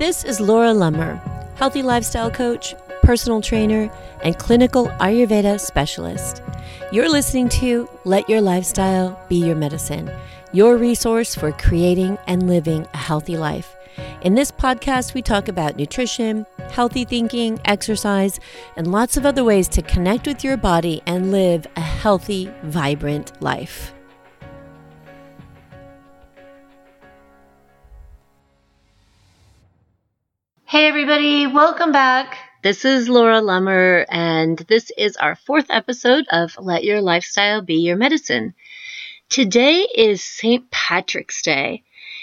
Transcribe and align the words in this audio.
This 0.00 0.24
is 0.24 0.40
Laura 0.40 0.68
Lummer, 0.68 1.20
healthy 1.56 1.82
lifestyle 1.82 2.30
coach, 2.30 2.74
personal 3.02 3.42
trainer, 3.42 3.92
and 4.24 4.38
clinical 4.38 4.86
Ayurveda 4.98 5.60
specialist. 5.60 6.42
You're 6.90 7.10
listening 7.10 7.50
to 7.60 7.86
Let 8.06 8.26
Your 8.26 8.40
Lifestyle 8.40 9.22
Be 9.28 9.36
Your 9.36 9.56
Medicine, 9.56 10.10
your 10.54 10.78
resource 10.78 11.34
for 11.34 11.52
creating 11.52 12.16
and 12.26 12.48
living 12.48 12.86
a 12.94 12.96
healthy 12.96 13.36
life. 13.36 13.76
In 14.22 14.34
this 14.34 14.50
podcast, 14.50 15.12
we 15.12 15.20
talk 15.20 15.48
about 15.48 15.76
nutrition, 15.76 16.46
healthy 16.70 17.04
thinking, 17.04 17.60
exercise, 17.66 18.40
and 18.78 18.90
lots 18.90 19.18
of 19.18 19.26
other 19.26 19.44
ways 19.44 19.68
to 19.68 19.82
connect 19.82 20.26
with 20.26 20.42
your 20.42 20.56
body 20.56 21.02
and 21.04 21.30
live 21.30 21.66
a 21.76 21.82
healthy, 21.82 22.50
vibrant 22.62 23.32
life. 23.42 23.92
Hey, 30.70 30.86
everybody, 30.86 31.48
welcome 31.48 31.90
back. 31.90 32.38
This 32.62 32.84
is 32.84 33.08
Laura 33.08 33.40
Lummer, 33.40 34.06
and 34.08 34.56
this 34.56 34.92
is 34.96 35.16
our 35.16 35.34
fourth 35.34 35.66
episode 35.68 36.26
of 36.30 36.56
Let 36.60 36.84
Your 36.84 37.00
Lifestyle 37.00 37.60
Be 37.60 37.74
Your 37.74 37.96
Medicine. 37.96 38.54
Today 39.28 39.80
is 39.92 40.22
St. 40.22 40.70
Patrick's 40.70 41.42
Day. 41.42 41.82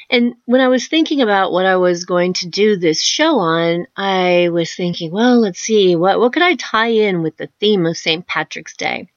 And 0.10 0.36
when 0.46 0.62
I 0.62 0.70
was 0.70 0.88
thinking 0.88 1.22
about 1.22 1.52
what 1.52 1.66
I 1.66 1.76
was 1.76 2.06
going 2.06 2.32
to 2.36 2.48
do 2.48 2.78
this 2.78 3.04
show 3.04 3.38
on, 3.40 3.86
I 3.98 4.48
was 4.48 4.74
thinking, 4.74 5.12
well, 5.12 5.42
let's 5.42 5.60
see, 5.60 5.98
what, 5.98 6.18
what 6.18 6.32
could 6.32 6.42
I 6.42 6.56
tie 6.56 6.92
in 6.92 7.24
with 7.24 7.36
the 7.36 7.50
theme 7.60 7.86
of 7.86 7.98
St. 7.98 8.26
Patrick's 8.26 8.78
Day? 8.78 9.10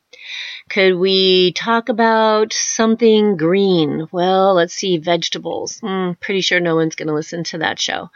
Could 0.71 0.99
we 0.99 1.51
talk 1.51 1.89
about 1.89 2.53
something 2.53 3.37
green? 3.37 4.07
Well, 4.13 4.55
let's 4.55 4.73
see, 4.73 4.99
vegetables. 4.99 5.81
Mm, 5.81 6.21
pretty 6.21 6.43
sure 6.43 6.61
no 6.61 6.77
one's 6.77 6.95
going 6.95 7.09
to 7.09 7.15
listen 7.15 7.43
to 7.45 7.59
that 7.59 7.81
show. 7.81 8.11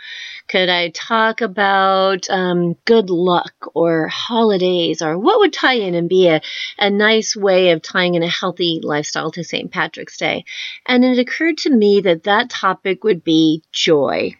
Could 0.46 0.68
I 0.68 0.90
talk 0.90 1.40
about 1.40 2.30
um, 2.30 2.74
good 2.84 3.10
luck 3.10 3.54
or 3.74 4.06
holidays 4.06 5.02
or 5.02 5.18
what 5.18 5.40
would 5.40 5.52
tie 5.52 5.78
in 5.78 5.96
and 5.96 6.08
be 6.08 6.28
a, 6.28 6.42
a 6.78 6.90
nice 6.90 7.34
way 7.34 7.70
of 7.70 7.82
tying 7.82 8.14
in 8.14 8.22
a 8.22 8.28
healthy 8.28 8.78
lifestyle 8.80 9.32
to 9.32 9.42
St. 9.42 9.72
Patrick's 9.72 10.16
Day? 10.16 10.44
And 10.86 11.04
it 11.04 11.18
occurred 11.18 11.58
to 11.58 11.70
me 11.70 12.02
that 12.02 12.22
that 12.22 12.50
topic 12.50 13.02
would 13.02 13.24
be 13.24 13.64
joy. 13.72 14.36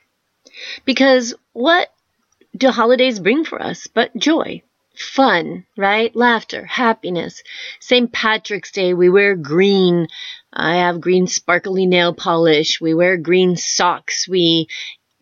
Because 0.85 1.35
what 1.53 1.89
do 2.57 2.69
holidays 2.71 3.19
bring 3.19 3.45
for 3.45 3.61
us 3.61 3.89
but 3.89 4.17
joy? 4.17 4.63
Fun, 4.97 5.67
right? 5.77 6.15
Laughter, 6.15 6.65
happiness. 6.65 7.43
St. 7.81 8.13
Patrick's 8.13 8.73
Day, 8.73 8.95
we 8.95 9.09
wear 9.09 9.37
green. 9.37 10.09
I 10.53 10.77
have 10.77 11.01
green 11.01 11.27
sparkly 11.27 11.87
nail 11.87 12.15
polish. 12.15 12.81
We 12.81 12.95
wear 12.95 13.17
green 13.17 13.57
socks. 13.57 14.29
We 14.29 14.69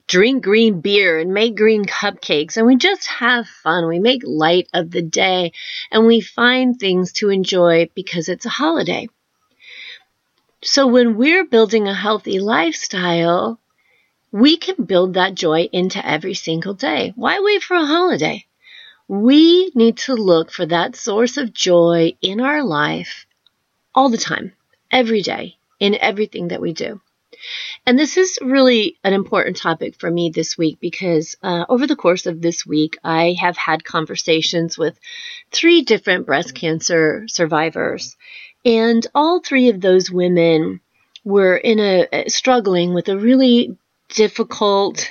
drink 0.07 0.45
green 0.45 0.81
beer 0.81 1.19
and 1.19 1.33
make 1.33 1.57
green 1.57 1.85
cupcakes 1.85 2.57
and 2.57 2.67
we 2.67 2.77
just 2.77 3.07
have 3.07 3.49
fun. 3.49 3.89
We 3.89 3.99
make 3.99 4.23
light 4.25 4.69
of 4.75 4.91
the 4.91 5.01
day 5.03 5.53
and 5.91 6.07
we 6.07 6.21
find 6.21 6.79
things 6.79 7.13
to 7.15 7.31
enjoy 7.31 7.89
because 7.95 8.29
it's 8.29 8.45
a 8.45 8.51
holiday. 8.51 9.09
So 10.63 10.87
when 10.87 11.17
we're 11.17 11.45
building 11.47 11.89
a 11.89 11.95
healthy 11.95 12.39
lifestyle, 12.41 13.59
we 14.31 14.57
can 14.57 14.85
build 14.85 15.15
that 15.15 15.35
joy 15.35 15.69
into 15.73 16.07
every 16.07 16.35
single 16.35 16.75
day. 16.75 17.13
Why 17.17 17.41
wait 17.41 17.63
for 17.63 17.77
a 17.77 17.87
holiday? 17.87 18.47
We 19.09 19.71
need 19.75 19.99
to 19.99 20.15
look 20.15 20.51
for 20.53 20.67
that 20.67 20.97
source 20.97 21.37
of 21.37 21.53
joy 21.53 22.17
in 22.21 22.41
our 22.41 22.63
life 22.63 23.27
all 23.95 24.09
the 24.09 24.19
time, 24.19 24.53
every 24.91 25.23
day, 25.23 25.57
in 25.81 25.95
everything 25.97 26.49
that 26.49 26.61
we 26.61 26.73
do. 26.73 27.01
And 27.87 27.99
this 27.99 28.17
is 28.17 28.39
really 28.41 28.99
an 29.03 29.13
important 29.13 29.57
topic 29.57 29.97
for 29.99 30.11
me 30.11 30.31
this 30.31 30.57
week 30.57 30.79
because 30.81 31.37
uh, 31.43 31.65
over 31.69 31.87
the 31.87 31.97
course 31.97 32.27
of 32.27 32.41
this 32.41 32.65
week, 32.65 32.97
I 33.03 33.37
have 33.41 33.57
had 33.57 33.85
conversations 33.85 34.79
with 34.79 34.99
three 35.51 35.83
different 35.83 36.27
breast 36.27 36.55
cancer 36.55 37.25
survivors. 37.27 38.17
And 38.65 39.05
all 39.15 39.41
three 39.41 39.71
of 39.71 39.81
those 39.81 40.11
women 40.11 40.81
were 41.25 41.57
in 41.57 41.81
a 41.81 42.29
struggling 42.29 42.95
with 42.95 43.09
a 43.09 43.19
really 43.19 43.77
difficult 44.09 45.11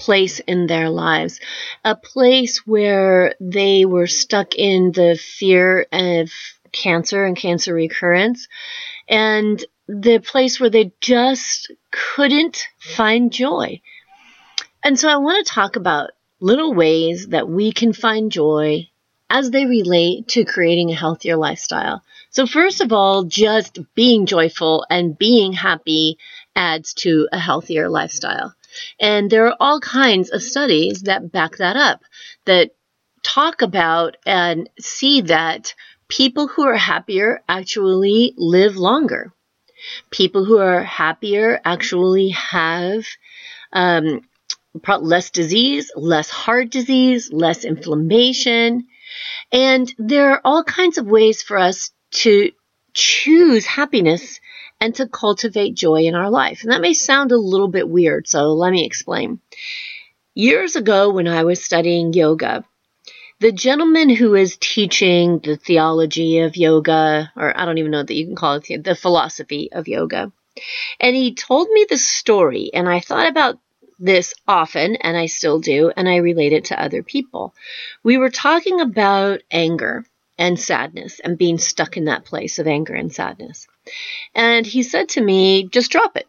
place 0.00 0.40
in 0.40 0.66
their 0.66 0.88
lives, 0.88 1.38
a 1.84 1.94
place 1.94 2.66
where 2.66 3.34
they 3.38 3.84
were 3.84 4.06
stuck 4.06 4.54
in 4.56 4.90
the 4.92 5.16
fear 5.16 5.86
of 5.92 6.30
cancer 6.72 7.24
and 7.24 7.36
cancer 7.36 7.74
recurrence, 7.74 8.48
and 9.08 9.64
the 9.86 10.18
place 10.18 10.58
where 10.58 10.70
they 10.70 10.92
just 11.00 11.70
couldn't 11.90 12.64
find 12.78 13.32
joy. 13.32 13.80
And 14.82 14.98
so 14.98 15.08
I 15.08 15.16
want 15.18 15.46
to 15.46 15.52
talk 15.52 15.76
about 15.76 16.10
little 16.40 16.74
ways 16.74 17.28
that 17.28 17.48
we 17.48 17.70
can 17.70 17.92
find 17.92 18.32
joy 18.32 18.88
as 19.28 19.50
they 19.50 19.66
relate 19.66 20.28
to 20.28 20.44
creating 20.44 20.90
a 20.90 20.96
healthier 20.96 21.36
lifestyle. 21.36 22.02
So, 22.30 22.46
first 22.46 22.80
of 22.80 22.92
all, 22.92 23.24
just 23.24 23.78
being 23.94 24.26
joyful 24.26 24.86
and 24.88 25.18
being 25.18 25.52
happy 25.52 26.18
adds 26.56 26.94
to 26.94 27.28
a 27.32 27.38
healthier 27.38 27.88
lifestyle. 27.88 28.54
And 28.98 29.30
there 29.30 29.46
are 29.46 29.56
all 29.60 29.80
kinds 29.80 30.30
of 30.30 30.42
studies 30.42 31.02
that 31.02 31.32
back 31.32 31.56
that 31.56 31.76
up, 31.76 32.00
that 32.46 32.70
talk 33.22 33.62
about 33.62 34.16
and 34.26 34.68
see 34.78 35.22
that 35.22 35.74
people 36.08 36.48
who 36.48 36.62
are 36.64 36.76
happier 36.76 37.42
actually 37.48 38.34
live 38.36 38.76
longer. 38.76 39.32
People 40.10 40.44
who 40.44 40.58
are 40.58 40.82
happier 40.82 41.60
actually 41.64 42.30
have 42.30 43.04
um, 43.72 44.20
less 45.00 45.30
disease, 45.30 45.90
less 45.96 46.28
heart 46.28 46.70
disease, 46.70 47.32
less 47.32 47.64
inflammation. 47.64 48.86
And 49.52 49.92
there 49.98 50.32
are 50.32 50.40
all 50.44 50.64
kinds 50.64 50.98
of 50.98 51.06
ways 51.06 51.42
for 51.42 51.56
us 51.58 51.90
to 52.12 52.52
choose 52.92 53.66
happiness 53.66 54.40
and 54.80 54.94
to 54.94 55.06
cultivate 55.06 55.74
joy 55.74 56.02
in 56.02 56.14
our 56.14 56.30
life. 56.30 56.62
And 56.62 56.72
that 56.72 56.80
may 56.80 56.94
sound 56.94 57.32
a 57.32 57.36
little 57.36 57.68
bit 57.68 57.88
weird, 57.88 58.26
so 58.26 58.52
let 58.54 58.72
me 58.72 58.84
explain. 58.84 59.40
Years 60.34 60.76
ago, 60.76 61.10
when 61.10 61.28
I 61.28 61.44
was 61.44 61.62
studying 61.62 62.12
yoga, 62.12 62.64
the 63.40 63.52
gentleman 63.52 64.10
who 64.10 64.34
is 64.34 64.56
teaching 64.58 65.38
the 65.38 65.56
theology 65.56 66.40
of 66.40 66.56
yoga, 66.56 67.32
or 67.36 67.58
I 67.58 67.64
don't 67.64 67.78
even 67.78 67.90
know 67.90 68.02
that 68.02 68.14
you 68.14 68.26
can 68.26 68.36
call 68.36 68.60
it 68.62 68.84
the 68.84 68.94
philosophy 68.94 69.70
of 69.72 69.88
yoga, 69.88 70.32
and 70.98 71.16
he 71.16 71.34
told 71.34 71.68
me 71.70 71.86
the 71.88 71.96
story, 71.96 72.70
and 72.74 72.88
I 72.88 73.00
thought 73.00 73.28
about 73.28 73.58
this 73.98 74.34
often, 74.48 74.96
and 74.96 75.16
I 75.16 75.26
still 75.26 75.60
do, 75.60 75.92
and 75.94 76.08
I 76.08 76.16
relate 76.16 76.52
it 76.52 76.66
to 76.66 76.82
other 76.82 77.02
people. 77.02 77.54
We 78.02 78.16
were 78.16 78.30
talking 78.30 78.80
about 78.80 79.42
anger 79.50 80.04
and 80.38 80.58
sadness 80.58 81.20
and 81.20 81.36
being 81.36 81.58
stuck 81.58 81.96
in 81.96 82.06
that 82.06 82.24
place 82.24 82.58
of 82.58 82.66
anger 82.66 82.94
and 82.94 83.12
sadness. 83.12 83.68
And 84.34 84.66
he 84.66 84.82
said 84.82 85.10
to 85.10 85.20
me, 85.20 85.68
just 85.68 85.90
drop 85.90 86.16
it. 86.16 86.26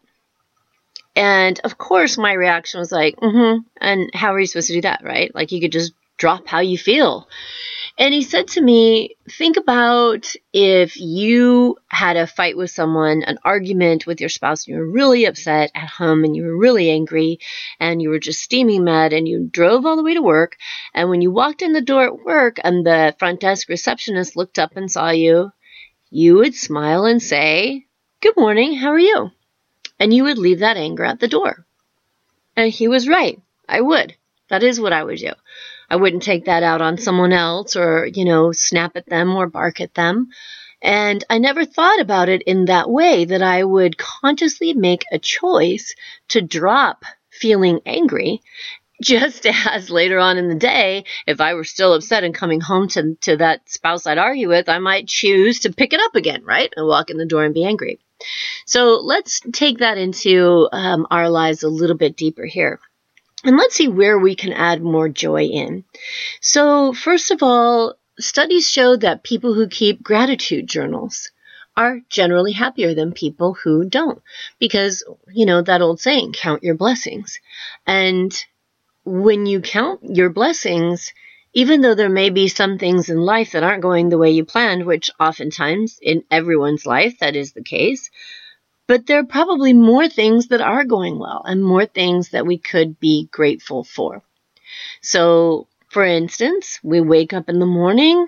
And 1.15 1.59
of 1.63 1.77
course, 1.77 2.17
my 2.17 2.33
reaction 2.33 2.79
was 2.79 2.91
like, 2.91 3.15
mm 3.17 3.31
hmm. 3.31 3.59
And 3.79 4.09
how 4.13 4.33
are 4.33 4.39
you 4.39 4.45
supposed 4.45 4.67
to 4.67 4.73
do 4.73 4.81
that, 4.81 5.01
right? 5.03 5.33
Like, 5.35 5.51
you 5.51 5.59
could 5.59 5.71
just 5.71 5.93
drop 6.17 6.47
how 6.47 6.59
you 6.59 6.77
feel. 6.77 7.27
And 7.97 8.13
he 8.13 8.23
said 8.23 8.47
to 8.49 8.61
me, 8.61 9.15
think 9.29 9.57
about 9.57 10.33
if 10.53 10.97
you 10.97 11.77
had 11.89 12.15
a 12.15 12.25
fight 12.25 12.55
with 12.55 12.71
someone, 12.71 13.21
an 13.23 13.37
argument 13.43 14.07
with 14.07 14.21
your 14.21 14.29
spouse, 14.29 14.65
and 14.65 14.75
you 14.75 14.81
were 14.81 14.89
really 14.89 15.25
upset 15.25 15.71
at 15.75 15.89
home 15.89 16.23
and 16.23 16.35
you 16.35 16.43
were 16.43 16.57
really 16.57 16.89
angry 16.89 17.39
and 17.79 18.01
you 18.01 18.09
were 18.09 18.19
just 18.19 18.41
steaming 18.41 18.85
mad 18.85 19.13
and 19.13 19.27
you 19.27 19.49
drove 19.51 19.85
all 19.85 19.97
the 19.97 20.03
way 20.03 20.13
to 20.13 20.21
work. 20.21 20.57
And 20.93 21.09
when 21.09 21.21
you 21.21 21.31
walked 21.31 21.61
in 21.61 21.73
the 21.73 21.81
door 21.81 22.05
at 22.05 22.25
work 22.25 22.57
and 22.63 22.85
the 22.85 23.13
front 23.19 23.41
desk 23.41 23.67
receptionist 23.67 24.37
looked 24.37 24.57
up 24.57 24.77
and 24.77 24.89
saw 24.89 25.09
you, 25.09 25.51
you 26.11 26.35
would 26.35 26.53
smile 26.53 27.05
and 27.05 27.23
say, 27.23 27.85
Good 28.19 28.35
morning, 28.37 28.75
how 28.75 28.89
are 28.89 28.99
you? 28.99 29.31
And 29.99 30.13
you 30.13 30.25
would 30.25 30.37
leave 30.37 30.59
that 30.59 30.77
anger 30.77 31.05
at 31.05 31.19
the 31.19 31.27
door. 31.27 31.65
And 32.55 32.71
he 32.71 32.87
was 32.87 33.07
right. 33.07 33.41
I 33.67 33.79
would. 33.81 34.15
That 34.49 34.61
is 34.61 34.79
what 34.79 34.93
I 34.93 35.03
would 35.03 35.19
do. 35.19 35.31
I 35.89 35.95
wouldn't 35.95 36.23
take 36.23 36.45
that 36.45 36.63
out 36.63 36.81
on 36.81 36.97
someone 36.97 37.31
else 37.31 37.75
or, 37.75 38.05
you 38.05 38.25
know, 38.25 38.51
snap 38.51 38.97
at 38.97 39.05
them 39.05 39.35
or 39.35 39.47
bark 39.47 39.79
at 39.79 39.93
them. 39.93 40.29
And 40.81 41.23
I 41.29 41.37
never 41.37 41.63
thought 41.63 42.01
about 42.01 42.27
it 42.27 42.41
in 42.41 42.65
that 42.65 42.89
way 42.89 43.23
that 43.25 43.41
I 43.41 43.63
would 43.63 43.97
consciously 43.97 44.73
make 44.73 45.05
a 45.11 45.19
choice 45.19 45.95
to 46.29 46.41
drop 46.41 47.05
feeling 47.29 47.79
angry 47.85 48.41
just 49.01 49.45
as 49.67 49.89
later 49.89 50.19
on 50.19 50.37
in 50.37 50.47
the 50.47 50.55
day, 50.55 51.05
if 51.27 51.41
I 51.41 51.53
were 51.55 51.63
still 51.63 51.93
upset 51.93 52.23
and 52.23 52.33
coming 52.33 52.61
home 52.61 52.87
to, 52.89 53.15
to 53.21 53.37
that 53.37 53.69
spouse 53.69 54.07
I'd 54.07 54.17
argue 54.17 54.47
with, 54.47 54.69
I 54.69 54.79
might 54.79 55.07
choose 55.07 55.61
to 55.61 55.73
pick 55.73 55.93
it 55.93 56.01
up 56.01 56.15
again, 56.15 56.43
right? 56.45 56.71
And 56.75 56.87
walk 56.87 57.09
in 57.09 57.17
the 57.17 57.25
door 57.25 57.43
and 57.43 57.53
be 57.53 57.65
angry. 57.65 57.99
So 58.65 59.01
let's 59.03 59.41
take 59.51 59.79
that 59.79 59.97
into 59.97 60.69
um, 60.71 61.07
our 61.09 61.29
lives 61.29 61.63
a 61.63 61.69
little 61.69 61.97
bit 61.97 62.15
deeper 62.15 62.45
here. 62.45 62.79
And 63.43 63.57
let's 63.57 63.75
see 63.75 63.87
where 63.87 64.19
we 64.19 64.35
can 64.35 64.53
add 64.53 64.83
more 64.83 65.09
joy 65.09 65.45
in. 65.45 65.83
So, 66.41 66.93
first 66.93 67.31
of 67.31 67.41
all, 67.41 67.95
studies 68.19 68.69
show 68.69 68.95
that 68.97 69.23
people 69.23 69.55
who 69.55 69.67
keep 69.67 70.03
gratitude 70.03 70.67
journals 70.67 71.31
are 71.75 72.01
generally 72.09 72.51
happier 72.51 72.93
than 72.93 73.13
people 73.13 73.55
who 73.55 73.85
don't. 73.85 74.21
Because, 74.59 75.03
you 75.33 75.47
know, 75.47 75.63
that 75.63 75.81
old 75.81 75.99
saying, 75.99 76.33
count 76.33 76.63
your 76.63 76.75
blessings. 76.75 77.39
And 77.87 78.31
when 79.03 79.45
you 79.45 79.61
count 79.61 80.01
your 80.03 80.29
blessings, 80.29 81.13
even 81.53 81.81
though 81.81 81.95
there 81.95 82.09
may 82.09 82.29
be 82.29 82.47
some 82.47 82.77
things 82.77 83.09
in 83.09 83.17
life 83.17 83.51
that 83.51 83.63
aren't 83.63 83.81
going 83.81 84.09
the 84.09 84.17
way 84.17 84.31
you 84.31 84.45
planned, 84.45 84.85
which 84.85 85.11
oftentimes 85.19 85.99
in 86.01 86.23
everyone's 86.31 86.85
life 86.85 87.19
that 87.19 87.35
is 87.35 87.53
the 87.53 87.63
case, 87.63 88.09
but 88.87 89.05
there 89.05 89.19
are 89.19 89.25
probably 89.25 89.73
more 89.73 90.07
things 90.07 90.47
that 90.47 90.61
are 90.61 90.83
going 90.83 91.19
well 91.19 91.43
and 91.45 91.63
more 91.63 91.85
things 91.85 92.29
that 92.29 92.45
we 92.45 92.57
could 92.57 92.99
be 92.99 93.27
grateful 93.31 93.83
for. 93.83 94.21
So, 95.01 95.67
for 95.89 96.05
instance, 96.05 96.79
we 96.83 97.01
wake 97.01 97.33
up 97.33 97.49
in 97.49 97.59
the 97.59 97.65
morning, 97.65 98.27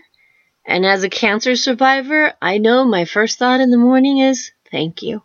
and 0.65 0.85
as 0.85 1.03
a 1.03 1.09
cancer 1.09 1.55
survivor, 1.55 2.33
I 2.41 2.57
know 2.57 2.83
my 2.85 3.05
first 3.05 3.39
thought 3.39 3.61
in 3.61 3.71
the 3.71 3.77
morning 3.77 4.17
is 4.17 4.51
thank 4.71 5.01
you. 5.01 5.23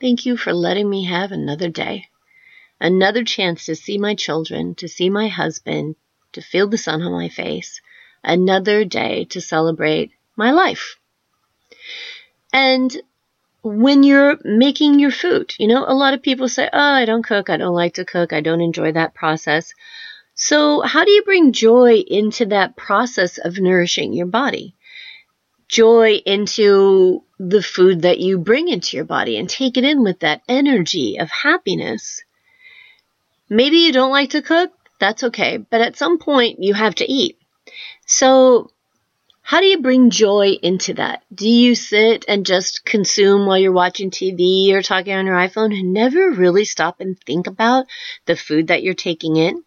Thank 0.00 0.26
you 0.26 0.36
for 0.36 0.52
letting 0.52 0.88
me 0.88 1.04
have 1.04 1.32
another 1.32 1.70
day. 1.70 2.08
Another 2.80 3.24
chance 3.24 3.66
to 3.66 3.74
see 3.74 3.98
my 3.98 4.14
children, 4.14 4.74
to 4.76 4.88
see 4.88 5.08
my 5.08 5.28
husband, 5.28 5.96
to 6.32 6.42
feel 6.42 6.68
the 6.68 6.78
sun 6.78 7.02
on 7.02 7.12
my 7.12 7.28
face. 7.28 7.80
Another 8.22 8.84
day 8.84 9.24
to 9.26 9.40
celebrate 9.40 10.12
my 10.36 10.50
life. 10.50 10.98
And 12.52 12.94
when 13.62 14.02
you're 14.02 14.38
making 14.44 14.98
your 14.98 15.10
food, 15.10 15.54
you 15.58 15.66
know, 15.66 15.84
a 15.86 15.94
lot 15.94 16.14
of 16.14 16.22
people 16.22 16.48
say, 16.48 16.68
Oh, 16.72 16.78
I 16.78 17.04
don't 17.04 17.24
cook. 17.24 17.50
I 17.50 17.56
don't 17.56 17.74
like 17.74 17.94
to 17.94 18.04
cook. 18.04 18.32
I 18.32 18.40
don't 18.40 18.60
enjoy 18.60 18.92
that 18.92 19.14
process. 19.14 19.72
So, 20.34 20.82
how 20.82 21.04
do 21.04 21.10
you 21.10 21.22
bring 21.22 21.52
joy 21.52 22.04
into 22.06 22.46
that 22.46 22.76
process 22.76 23.38
of 23.38 23.58
nourishing 23.58 24.12
your 24.12 24.26
body? 24.26 24.74
Joy 25.66 26.20
into 26.26 27.24
the 27.38 27.62
food 27.62 28.02
that 28.02 28.20
you 28.20 28.38
bring 28.38 28.68
into 28.68 28.96
your 28.96 29.06
body 29.06 29.38
and 29.38 29.48
take 29.48 29.76
it 29.76 29.84
in 29.84 30.02
with 30.02 30.20
that 30.20 30.42
energy 30.46 31.18
of 31.18 31.30
happiness. 31.30 32.22
Maybe 33.48 33.78
you 33.78 33.92
don't 33.92 34.10
like 34.10 34.30
to 34.30 34.42
cook, 34.42 34.72
that's 34.98 35.24
okay, 35.24 35.58
but 35.58 35.80
at 35.80 35.96
some 35.96 36.18
point 36.18 36.62
you 36.62 36.74
have 36.74 36.94
to 36.96 37.10
eat. 37.10 37.38
So, 38.06 38.70
how 39.42 39.60
do 39.60 39.66
you 39.66 39.80
bring 39.80 40.10
joy 40.10 40.58
into 40.60 40.94
that? 40.94 41.22
Do 41.32 41.48
you 41.48 41.76
sit 41.76 42.24
and 42.26 42.44
just 42.44 42.84
consume 42.84 43.46
while 43.46 43.58
you're 43.58 43.70
watching 43.70 44.10
TV 44.10 44.72
or 44.72 44.82
talking 44.82 45.14
on 45.14 45.26
your 45.26 45.36
iPhone 45.36 45.72
and 45.72 45.92
never 45.92 46.30
really 46.30 46.64
stop 46.64 47.00
and 47.00 47.16
think 47.20 47.46
about 47.46 47.86
the 48.24 48.34
food 48.34 48.68
that 48.68 48.82
you're 48.82 48.94
taking 48.94 49.36
in? 49.36 49.62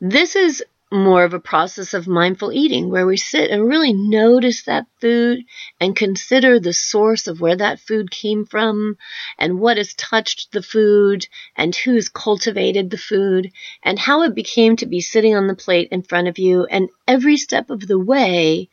This 0.00 0.36
is 0.36 0.64
more 0.92 1.22
of 1.22 1.34
a 1.34 1.40
process 1.40 1.94
of 1.94 2.08
mindful 2.08 2.52
eating 2.52 2.90
where 2.90 3.06
we 3.06 3.16
sit 3.16 3.50
and 3.50 3.68
really 3.68 3.92
notice 3.92 4.64
that 4.64 4.86
food 5.00 5.44
and 5.80 5.94
consider 5.94 6.58
the 6.58 6.72
source 6.72 7.28
of 7.28 7.40
where 7.40 7.54
that 7.54 7.78
food 7.78 8.10
came 8.10 8.44
from 8.44 8.96
and 9.38 9.60
what 9.60 9.76
has 9.76 9.94
touched 9.94 10.50
the 10.50 10.62
food 10.62 11.26
and 11.54 11.76
who's 11.76 12.08
cultivated 12.08 12.90
the 12.90 12.98
food 12.98 13.52
and 13.84 13.98
how 14.00 14.22
it 14.22 14.34
became 14.34 14.74
to 14.74 14.86
be 14.86 15.00
sitting 15.00 15.36
on 15.36 15.46
the 15.46 15.54
plate 15.54 15.88
in 15.92 16.02
front 16.02 16.26
of 16.26 16.38
you. 16.38 16.64
And 16.64 16.90
every 17.06 17.36
step 17.36 17.70
of 17.70 17.86
the 17.86 17.98
way, 17.98 18.68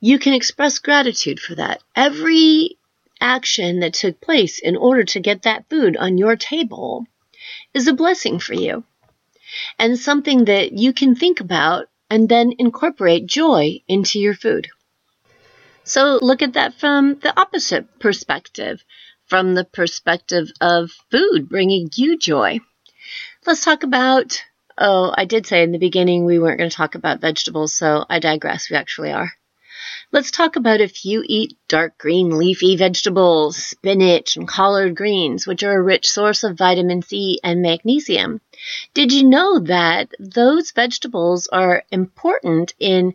you 0.00 0.18
can 0.18 0.32
express 0.32 0.78
gratitude 0.78 1.40
for 1.40 1.54
that. 1.56 1.82
Every 1.94 2.78
action 3.20 3.80
that 3.80 3.92
took 3.92 4.20
place 4.20 4.58
in 4.58 4.76
order 4.76 5.04
to 5.04 5.20
get 5.20 5.42
that 5.42 5.68
food 5.68 5.96
on 5.96 6.16
your 6.16 6.36
table 6.36 7.04
is 7.74 7.86
a 7.86 7.92
blessing 7.92 8.38
for 8.38 8.54
you 8.54 8.84
and 9.78 9.98
something 9.98 10.46
that 10.46 10.72
you 10.72 10.92
can 10.92 11.14
think 11.14 11.40
about 11.40 11.86
and 12.10 12.28
then 12.28 12.52
incorporate 12.58 13.26
joy 13.26 13.80
into 13.88 14.20
your 14.20 14.34
food. 14.34 14.68
So 15.84 16.18
look 16.22 16.42
at 16.42 16.54
that 16.54 16.74
from 16.74 17.18
the 17.20 17.38
opposite 17.38 17.98
perspective, 17.98 18.82
from 19.26 19.54
the 19.54 19.64
perspective 19.64 20.48
of 20.60 20.90
food 21.10 21.48
bringing 21.48 21.90
you 21.94 22.18
joy. 22.18 22.60
Let's 23.46 23.64
talk 23.64 23.82
about, 23.82 24.42
oh, 24.78 25.12
I 25.16 25.26
did 25.26 25.46
say 25.46 25.62
in 25.62 25.72
the 25.72 25.78
beginning 25.78 26.24
we 26.24 26.38
weren't 26.38 26.58
going 26.58 26.70
to 26.70 26.76
talk 26.76 26.94
about 26.94 27.20
vegetables, 27.20 27.74
so 27.74 28.04
I 28.08 28.18
digress. 28.18 28.70
We 28.70 28.76
actually 28.76 29.12
are. 29.12 29.30
Let's 30.12 30.30
talk 30.30 30.56
about 30.56 30.80
if 30.80 31.04
you 31.04 31.24
eat 31.26 31.56
dark 31.68 31.98
green 31.98 32.38
leafy 32.38 32.76
vegetables, 32.76 33.56
spinach, 33.56 34.36
and 34.36 34.46
collard 34.46 34.94
greens, 34.94 35.46
which 35.46 35.62
are 35.62 35.78
a 35.78 35.82
rich 35.82 36.08
source 36.08 36.44
of 36.44 36.56
vitamin 36.56 37.02
C 37.02 37.40
and 37.42 37.62
magnesium. 37.62 38.40
Did 38.94 39.12
you 39.12 39.24
know 39.24 39.58
that 39.60 40.10
those 40.18 40.70
vegetables 40.70 41.48
are 41.48 41.84
important 41.90 42.74
in 42.78 43.14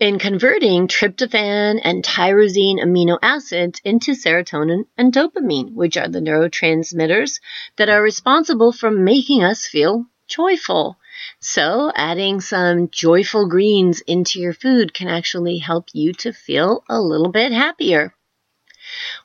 in 0.00 0.18
converting 0.18 0.88
tryptophan 0.88 1.80
and 1.84 2.02
tyrosine 2.02 2.82
amino 2.82 3.18
acids 3.22 3.80
into 3.84 4.12
serotonin 4.12 4.84
and 4.98 5.12
dopamine, 5.12 5.74
which 5.74 5.96
are 5.96 6.08
the 6.08 6.18
neurotransmitters 6.18 7.40
that 7.76 7.88
are 7.88 8.02
responsible 8.02 8.72
for 8.72 8.90
making 8.90 9.44
us 9.44 9.66
feel 9.66 10.06
joyful. 10.26 10.96
So, 11.40 11.92
adding 11.94 12.40
some 12.40 12.88
joyful 12.90 13.48
greens 13.48 14.00
into 14.02 14.40
your 14.40 14.54
food 14.54 14.94
can 14.94 15.08
actually 15.08 15.58
help 15.58 15.88
you 15.92 16.12
to 16.14 16.32
feel 16.32 16.84
a 16.88 17.00
little 17.00 17.30
bit 17.30 17.52
happier. 17.52 18.14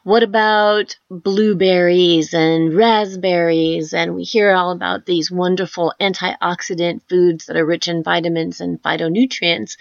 What 0.03 0.23
about 0.23 0.97
blueberries 1.09 2.33
and 2.33 2.73
raspberries? 2.75 3.93
And 3.93 4.15
we 4.15 4.23
hear 4.23 4.51
all 4.51 4.71
about 4.71 5.05
these 5.05 5.31
wonderful 5.31 5.93
antioxidant 5.99 7.01
foods 7.09 7.45
that 7.45 7.57
are 7.57 7.65
rich 7.65 7.87
in 7.87 8.03
vitamins 8.03 8.61
and 8.61 8.81
phytonutrients. 8.81 9.77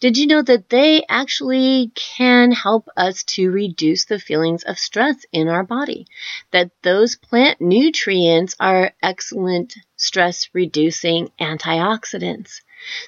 Did 0.00 0.16
you 0.16 0.26
know 0.26 0.42
that 0.42 0.68
they 0.68 1.04
actually 1.08 1.92
can 1.94 2.52
help 2.52 2.88
us 2.96 3.22
to 3.24 3.50
reduce 3.50 4.04
the 4.04 4.18
feelings 4.18 4.62
of 4.64 4.78
stress 4.78 5.24
in 5.32 5.48
our 5.48 5.64
body? 5.64 6.06
That 6.50 6.70
those 6.82 7.16
plant 7.16 7.60
nutrients 7.60 8.54
are 8.60 8.92
excellent 9.02 9.74
stress 9.96 10.48
reducing 10.52 11.30
antioxidants. 11.40 12.60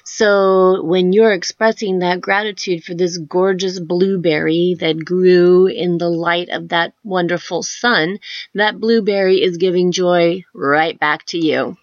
So 0.03 0.83
when 0.83 1.13
you're 1.13 1.33
expressing 1.33 1.99
that 1.99 2.21
gratitude 2.21 2.83
for 2.83 2.93
this 2.93 3.17
gorgeous 3.17 3.79
blueberry 3.79 4.75
that 4.79 5.03
grew 5.03 5.67
in 5.67 5.97
the 5.97 6.09
light 6.09 6.49
of 6.49 6.69
that 6.69 6.93
wonderful 7.03 7.63
sun, 7.63 8.19
that 8.53 8.79
blueberry 8.79 9.41
is 9.41 9.57
giving 9.57 9.91
joy 9.91 10.43
right 10.53 10.99
back 10.99 11.25
to 11.27 11.37
you. 11.37 11.77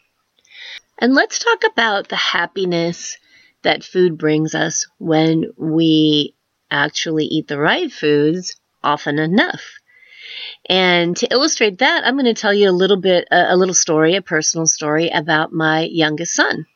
And 0.99 1.15
let's 1.15 1.39
talk 1.39 1.65
about 1.65 2.09
the 2.09 2.17
happiness 2.17 3.19
that 3.62 3.85
food 3.85 4.19
brings 4.19 4.55
us 4.55 4.87
when 4.99 5.47
we 5.56 6.35
actually 6.71 7.27
eat 7.27 7.49
the 7.49 7.59
right 7.59 7.93
foods 7.93 8.56
often 8.83 9.19
enough. 9.19 9.62
And 10.69 11.17
to 11.19 11.27
illustrate 11.31 11.79
that, 11.79 12.05
I'm 12.06 12.15
going 12.15 12.25
to 12.27 12.35
tell 12.35 12.55
you 12.55 12.71
a 12.71 12.73
little 12.73 12.97
bit, 12.97 13.27
a, 13.31 13.56
little 13.56 13.75
story, 13.75 14.15
a 14.15 14.22
personal 14.22 14.67
story 14.67 15.11
about 15.11 15.53
my 15.53 15.82
youngest 15.82 16.34
son. 16.34 16.67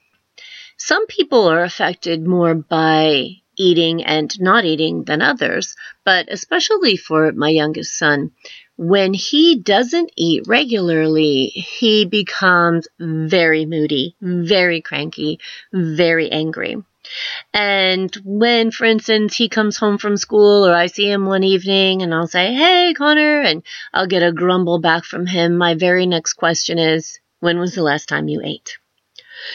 Some 0.79 1.07
people 1.07 1.49
are 1.49 1.63
affected 1.63 2.27
more 2.27 2.55
by 2.55 3.37
eating 3.57 4.05
and 4.05 4.31
not 4.41 4.65
eating 4.65 5.05
than 5.05 5.23
others, 5.23 5.75
but 6.05 6.27
especially 6.31 6.97
for 6.97 7.33
my 7.33 7.49
youngest 7.49 7.97
son, 7.97 8.33
when 8.77 9.15
he 9.15 9.57
doesn't 9.57 10.13
eat 10.17 10.43
regularly, 10.47 11.47
he 11.47 12.05
becomes 12.05 12.89
very 12.99 13.65
moody, 13.65 14.17
very 14.21 14.83
cranky, 14.83 15.41
very 15.73 16.31
angry. 16.31 16.77
And 17.55 18.15
when, 18.25 18.71
for 18.71 18.85
instance, 18.85 19.35
he 19.37 19.49
comes 19.49 19.79
home 19.79 19.97
from 19.97 20.17
school 20.17 20.67
or 20.67 20.75
I 20.75 20.87
see 20.87 21.11
him 21.11 21.25
one 21.25 21.45
evening 21.45 22.03
and 22.03 22.13
I'll 22.13 22.27
say, 22.27 22.53
Hey, 22.53 22.93
Connor, 22.95 23.41
and 23.41 23.63
I'll 23.95 24.09
get 24.09 24.23
a 24.23 24.33
grumble 24.33 24.81
back 24.81 25.05
from 25.05 25.27
him, 25.27 25.57
my 25.57 25.75
very 25.75 26.05
next 26.07 26.35
question 26.35 26.79
is, 26.79 27.19
When 27.41 27.59
was 27.59 27.75
the 27.75 27.83
last 27.83 28.09
time 28.09 28.29
you 28.29 28.43
ate? 28.45 28.77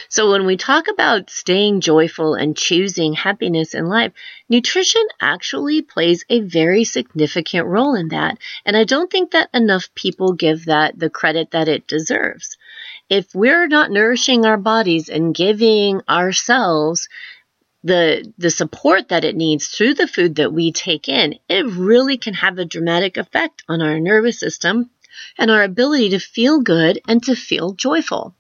So, 0.10 0.32
when 0.32 0.46
we 0.46 0.58
talk 0.58 0.88
about 0.88 1.30
staying 1.30 1.82
joyful 1.82 2.36
and 2.36 2.56
choosing 2.58 3.14
happiness 3.14 3.74
in 3.74 3.86
life, 3.86 4.12
nutrition 4.50 5.06
actually 5.20 5.82
plays 5.82 6.24
a 6.30 6.42
very 6.42 6.84
significant 6.84 7.66
role 7.68 7.96
in 7.96 8.10
that. 8.10 8.38
And 8.66 8.78
I 8.78 8.84
don't 8.84 9.12
think 9.12 9.32
that 9.32 9.50
enough 9.54 9.90
people 9.96 10.34
give 10.34 10.66
that 10.66 10.98
the 10.98 11.10
credit 11.10 11.52
that 11.52 11.68
it 11.68 11.88
deserves. 11.88 12.58
If 13.10 13.34
we're 13.34 13.68
not 13.68 13.92
nourishing 13.92 14.46
our 14.46 14.58
bodies 14.58 15.10
and 15.10 15.36
giving 15.36 16.02
ourselves 16.08 17.10
the 17.84 18.32
the 18.38 18.52
support 18.52 19.10
that 19.10 19.26
it 19.26 19.36
needs 19.36 19.68
through 19.68 19.96
the 19.96 20.08
food 20.08 20.36
that 20.36 20.54
we 20.54 20.72
take 20.72 21.10
in, 21.10 21.40
it 21.50 21.66
really 21.66 22.18
can 22.18 22.36
have 22.36 22.60
a 22.60 22.66
dramatic 22.66 23.18
effect 23.18 23.64
on 23.68 23.82
our 23.82 24.00
nervous 24.00 24.40
system 24.40 24.90
and 25.38 25.51
our 25.51 25.63
ability 25.63 26.10
to 26.10 26.20
feel 26.20 26.62
good 26.62 27.00
and 27.08 27.24
to 27.24 27.36
feel 27.36 27.74
joyful. 27.74 28.36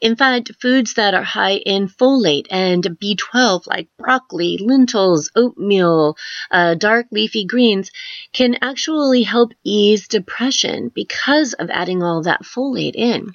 In 0.00 0.16
fact, 0.16 0.52
foods 0.60 0.94
that 0.94 1.14
are 1.14 1.22
high 1.22 1.56
in 1.56 1.88
folate 1.88 2.46
and 2.50 2.82
B12, 2.84 3.66
like 3.66 3.88
broccoli, 3.98 4.58
lentils, 4.58 5.30
oatmeal, 5.36 6.16
uh, 6.50 6.74
dark 6.74 7.06
leafy 7.10 7.44
greens, 7.44 7.90
can 8.32 8.56
actually 8.62 9.22
help 9.22 9.52
ease 9.64 10.08
depression 10.08 10.90
because 10.94 11.52
of 11.54 11.70
adding 11.70 12.02
all 12.02 12.22
that 12.22 12.42
folate 12.42 12.96
in. 12.96 13.34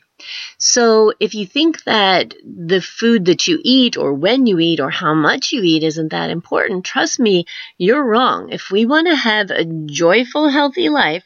So 0.59 1.13
if 1.19 1.33
you 1.35 1.45
think 1.45 1.83
that 1.83 2.33
the 2.43 2.81
food 2.81 3.25
that 3.25 3.47
you 3.47 3.59
eat 3.63 3.97
or 3.97 4.13
when 4.13 4.45
you 4.47 4.59
eat 4.59 4.79
or 4.79 4.89
how 4.89 5.13
much 5.13 5.51
you 5.51 5.61
eat 5.63 5.83
isn't 5.83 6.09
that 6.09 6.29
important, 6.29 6.85
trust 6.85 7.19
me, 7.19 7.45
you're 7.77 8.03
wrong. 8.03 8.49
If 8.51 8.69
we 8.71 8.85
want 8.85 9.07
to 9.07 9.15
have 9.15 9.51
a 9.51 9.65
joyful, 9.65 10.49
healthy 10.49 10.89
life, 10.89 11.23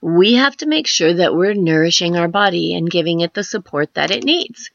we 0.00 0.34
have 0.34 0.56
to 0.58 0.66
make 0.66 0.86
sure 0.86 1.14
that 1.14 1.34
we're 1.34 1.54
nourishing 1.54 2.16
our 2.16 2.28
body 2.28 2.74
and 2.74 2.90
giving 2.90 3.20
it 3.20 3.34
the 3.34 3.44
support 3.44 3.94
that 3.94 4.10
it 4.10 4.24
needs. 4.24 4.70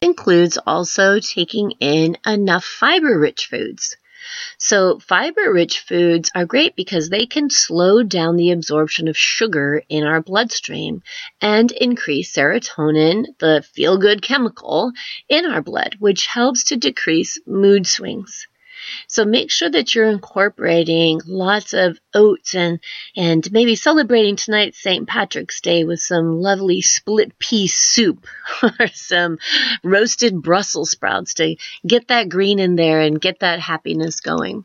includes 0.00 0.58
also 0.64 1.18
taking 1.18 1.72
in 1.80 2.16
enough 2.24 2.64
fiber 2.64 3.18
rich 3.18 3.48
foods. 3.50 3.96
So, 4.58 4.98
fiber 4.98 5.52
rich 5.52 5.78
foods 5.78 6.30
are 6.34 6.44
great 6.44 6.74
because 6.74 7.08
they 7.08 7.26
can 7.26 7.50
slow 7.50 8.02
down 8.02 8.36
the 8.36 8.50
absorption 8.50 9.06
of 9.06 9.16
sugar 9.16 9.82
in 9.88 10.02
our 10.04 10.20
bloodstream 10.20 11.02
and 11.40 11.70
increase 11.70 12.34
serotonin, 12.34 13.26
the 13.38 13.62
feel 13.62 13.98
good 13.98 14.22
chemical, 14.22 14.92
in 15.28 15.46
our 15.46 15.62
blood, 15.62 15.96
which 16.00 16.26
helps 16.26 16.64
to 16.64 16.76
decrease 16.76 17.38
mood 17.46 17.86
swings. 17.86 18.47
So 19.06 19.24
make 19.24 19.50
sure 19.50 19.70
that 19.70 19.94
you're 19.94 20.08
incorporating 20.08 21.20
lots 21.26 21.72
of 21.74 21.98
oats 22.14 22.54
and, 22.54 22.80
and 23.16 23.50
maybe 23.52 23.74
celebrating 23.74 24.36
tonight 24.36 24.74
St. 24.74 25.06
Patrick's 25.06 25.60
Day 25.60 25.84
with 25.84 26.00
some 26.00 26.40
lovely 26.40 26.80
split 26.80 27.38
pea 27.38 27.66
soup 27.66 28.26
or 28.62 28.86
some 28.88 29.38
roasted 29.82 30.40
Brussels 30.42 30.90
sprouts 30.90 31.34
to 31.34 31.56
get 31.86 32.08
that 32.08 32.28
green 32.28 32.58
in 32.58 32.76
there 32.76 33.00
and 33.00 33.20
get 33.20 33.40
that 33.40 33.60
happiness 33.60 34.20
going. 34.20 34.64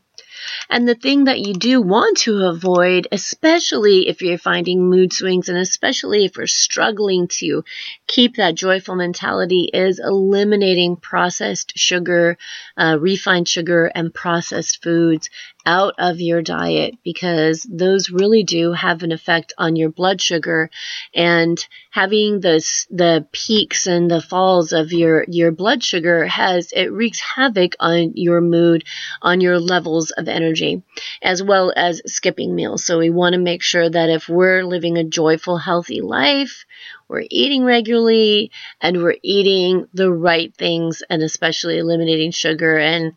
And 0.68 0.88
the 0.88 0.94
thing 0.94 1.24
that 1.24 1.40
you 1.40 1.54
do 1.54 1.80
want 1.80 2.18
to 2.18 2.46
avoid, 2.46 3.08
especially 3.12 4.08
if 4.08 4.22
you're 4.22 4.38
finding 4.38 4.88
mood 4.88 5.12
swings 5.12 5.48
and 5.48 5.58
especially 5.58 6.24
if 6.24 6.36
you're 6.36 6.46
struggling 6.46 7.28
to 7.28 7.64
keep 8.06 8.36
that 8.36 8.54
joyful 8.54 8.94
mentality, 8.94 9.70
is 9.72 9.98
eliminating 9.98 10.96
processed 10.96 11.72
sugar, 11.76 12.36
uh, 12.76 12.96
refined 13.00 13.48
sugar, 13.48 13.86
and 13.86 14.12
processed 14.12 14.82
foods 14.82 15.30
out 15.66 15.94
of 15.98 16.20
your 16.20 16.42
diet 16.42 16.94
because 17.02 17.66
those 17.70 18.10
really 18.10 18.42
do 18.42 18.72
have 18.72 19.02
an 19.02 19.12
effect 19.12 19.52
on 19.56 19.76
your 19.76 19.90
blood 19.90 20.20
sugar 20.20 20.70
and 21.14 21.66
having 21.90 22.40
this 22.40 22.86
the 22.90 23.26
peaks 23.32 23.86
and 23.86 24.10
the 24.10 24.20
falls 24.20 24.72
of 24.72 24.92
your 24.92 25.24
your 25.28 25.50
blood 25.50 25.82
sugar 25.82 26.26
has 26.26 26.72
it 26.72 26.92
wreaks 26.92 27.20
havoc 27.20 27.74
on 27.80 28.12
your 28.14 28.40
mood 28.40 28.84
on 29.22 29.40
your 29.40 29.58
levels 29.58 30.10
of 30.10 30.28
energy 30.28 30.82
as 31.22 31.42
well 31.42 31.72
as 31.76 32.02
skipping 32.06 32.54
meals. 32.54 32.84
So 32.84 32.98
we 32.98 33.10
want 33.10 33.34
to 33.34 33.40
make 33.40 33.62
sure 33.62 33.88
that 33.88 34.10
if 34.10 34.28
we're 34.28 34.64
living 34.64 34.98
a 34.98 35.04
joyful 35.04 35.56
healthy 35.56 36.00
life 36.00 36.64
we're 37.08 37.24
eating 37.30 37.64
regularly 37.64 38.50
and 38.80 39.02
we're 39.02 39.16
eating 39.22 39.86
the 39.92 40.10
right 40.10 40.54
things 40.56 41.02
and 41.08 41.22
especially 41.22 41.78
eliminating 41.78 42.30
sugar 42.30 42.76
and 42.78 43.12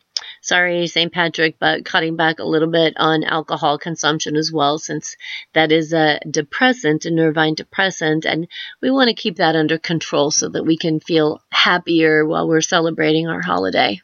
sorry, 0.48 0.88
St. 0.88 1.12
Patrick, 1.12 1.58
but 1.60 1.84
cutting 1.84 2.16
back 2.16 2.39
a 2.39 2.46
little 2.46 2.70
bit 2.70 2.94
on 2.98 3.25
alcohol 3.25 3.77
consumption 3.77 4.38
as 4.38 4.51
well, 4.51 4.80
since 4.80 5.18
that 5.54 5.72
is 5.74 5.92
a 5.92 6.20
depressant, 6.30 7.06
a 7.06 7.12
nervine 7.12 7.56
depressant, 7.56 8.25
and 8.25 8.48
we 8.82 8.89
want 8.89 9.10
to 9.10 9.13
keep 9.13 9.36
that 9.36 9.58
under 9.58 9.77
control 9.77 10.32
so 10.32 10.48
that 10.48 10.63
we 10.63 10.77
can 10.77 11.01
feel 11.01 11.42
happier 11.50 12.25
while 12.25 12.48
we're 12.48 12.62
celebrating 12.62 13.27
our 13.27 13.42
holiday. 13.42 14.01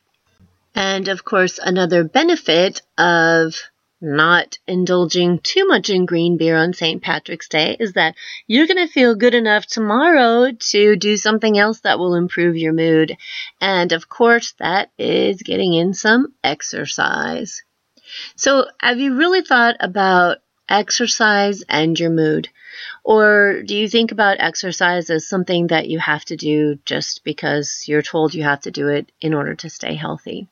And 0.75 1.07
of 1.07 1.23
course, 1.23 1.59
another 1.63 2.03
benefit 2.03 2.81
of 2.97 3.55
not 4.03 4.60
indulging 4.67 5.39
too 5.39 5.65
much 5.65 5.89
in 5.89 6.05
green 6.05 6.38
beer 6.38 6.57
on 6.57 6.74
St. 6.74 7.01
Patrick's 7.01 7.48
Day 7.48 7.77
is 7.79 7.93
that 7.93 8.15
you're 8.45 8.67
going 8.67 8.86
to 8.86 8.91
feel 8.91 9.15
good 9.15 9.33
enough 9.33 9.65
tomorrow 9.65 10.51
to 10.51 10.95
do 10.98 11.15
something 11.15 11.57
else 11.57 11.79
that 11.79 11.98
will 11.98 12.15
improve 12.15 12.57
your 12.57 12.74
mood. 12.74 13.15
And 13.62 13.93
of 13.93 14.10
course, 14.10 14.53
that 14.60 14.91
is 14.98 15.41
getting 15.41 15.74
in 15.74 15.93
some 15.93 16.33
exercise. 16.43 17.63
So, 18.36 18.67
have 18.79 19.00
you 19.00 19.15
really 19.15 19.41
thought 19.41 19.77
about 19.79 20.39
exercise 20.69 21.63
and 21.67 21.98
your 22.00 22.10
mood? 22.10 22.50
Or 23.03 23.63
do 23.63 23.75
you 23.75 23.88
think 23.88 24.12
about 24.12 24.38
exercise 24.39 25.10
as 25.10 25.27
something 25.27 25.67
that 25.67 25.88
you 25.88 26.00
have 26.00 26.25
to 26.25 26.36
do 26.36 26.77
just 26.86 27.24
because 27.24 27.86
you're 27.88 28.01
told 28.01 28.33
you 28.33 28.43
have 28.43 28.62
to 28.62 28.72
do 28.72 28.89
it 28.89 29.12
in 29.22 29.33
order 29.33 29.55
to 29.55 29.69
stay 29.69 29.95
healthy? 29.95 30.50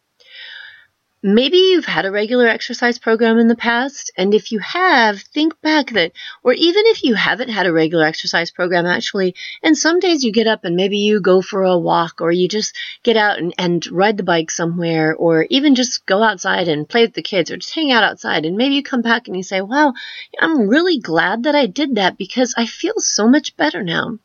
Maybe 1.24 1.58
you've 1.58 1.86
had 1.86 2.06
a 2.06 2.12
regular 2.12 2.48
exercise 2.48 2.98
program 2.98 3.38
in 3.38 3.48
the 3.48 3.56
past, 3.56 4.12
and 4.18 4.34
if 4.34 4.51
you 4.51 4.58
have, 4.58 5.22
think 5.22 5.62
back 5.62 5.92
that, 5.92 6.13
or 6.42 6.54
even 6.54 6.84
if 6.88 7.04
you 7.04 7.13
haven't 7.13 7.50
had 7.50 7.68
a 7.68 7.72
regular 7.72 8.06
exercise 8.06 8.50
program 8.50 8.88
actually, 8.88 9.36
and 9.62 9.78
some 9.78 10.00
days 10.00 10.24
you 10.24 10.32
get 10.32 10.48
up 10.48 10.66
and 10.66 10.75
maybe 10.75 10.98
you 10.98 11.22
go 11.22 11.44
for 11.44 11.63
a 11.63 11.78
walk, 11.78 12.22
or 12.22 12.32
you 12.32 12.48
just 12.48 12.75
get 13.04 13.18
out 13.18 13.38
and, 13.38 13.54
and 13.60 13.86
ride 13.92 14.18
the 14.18 14.24
bike 14.24 14.50
somewhere, 14.50 15.13
or 15.16 15.46
even 15.51 15.75
just 15.75 16.08
go 16.08 16.24
outside 16.24 16.68
and 16.68 16.90
play 16.90 17.04
with 17.04 17.13
the 17.13 17.22
kids, 17.22 17.51
or 17.51 17.58
just 17.58 17.75
hang 17.75 17.92
out 17.92 18.04
outside, 18.04 18.44
and 18.44 18.58
maybe 18.58 18.74
you 18.74 18.82
come 18.82 19.04
back 19.04 19.28
and 19.28 19.38
you 19.38 19.44
say, 19.44 19.62
wow, 19.62 19.94
I'm 20.40 20.68
really 20.68 20.98
glad 20.98 21.44
that 21.44 21.54
I 21.54 21.68
did 21.68 21.96
that 21.96 22.18
because 22.18 22.56
I 22.58 22.66
feel 22.66 22.96
so 22.98 23.28
much 23.28 23.56
better 23.56 23.84
now. 23.84 24.18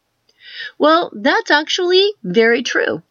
Well, 0.78 1.12
that's 1.14 1.50
actually 1.50 2.10
very 2.22 2.62
true 2.62 3.02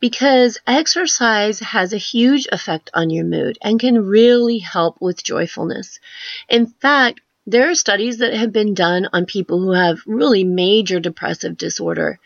because 0.00 0.58
exercise 0.66 1.60
has 1.60 1.92
a 1.92 1.98
huge 1.98 2.46
effect 2.52 2.90
on 2.94 3.10
your 3.10 3.24
mood 3.24 3.58
and 3.62 3.80
can 3.80 4.06
really 4.06 4.58
help 4.58 4.96
with 5.00 5.22
joyfulness. 5.22 6.00
In 6.48 6.66
fact, 6.66 7.20
there 7.46 7.70
are 7.70 7.74
studies 7.74 8.18
that 8.18 8.34
have 8.34 8.52
been 8.52 8.74
done 8.74 9.08
on 9.12 9.24
people 9.24 9.60
who 9.60 9.72
have 9.72 9.98
really 10.06 10.44
major 10.44 11.00
depressive 11.00 11.56
disorder. 11.56 12.20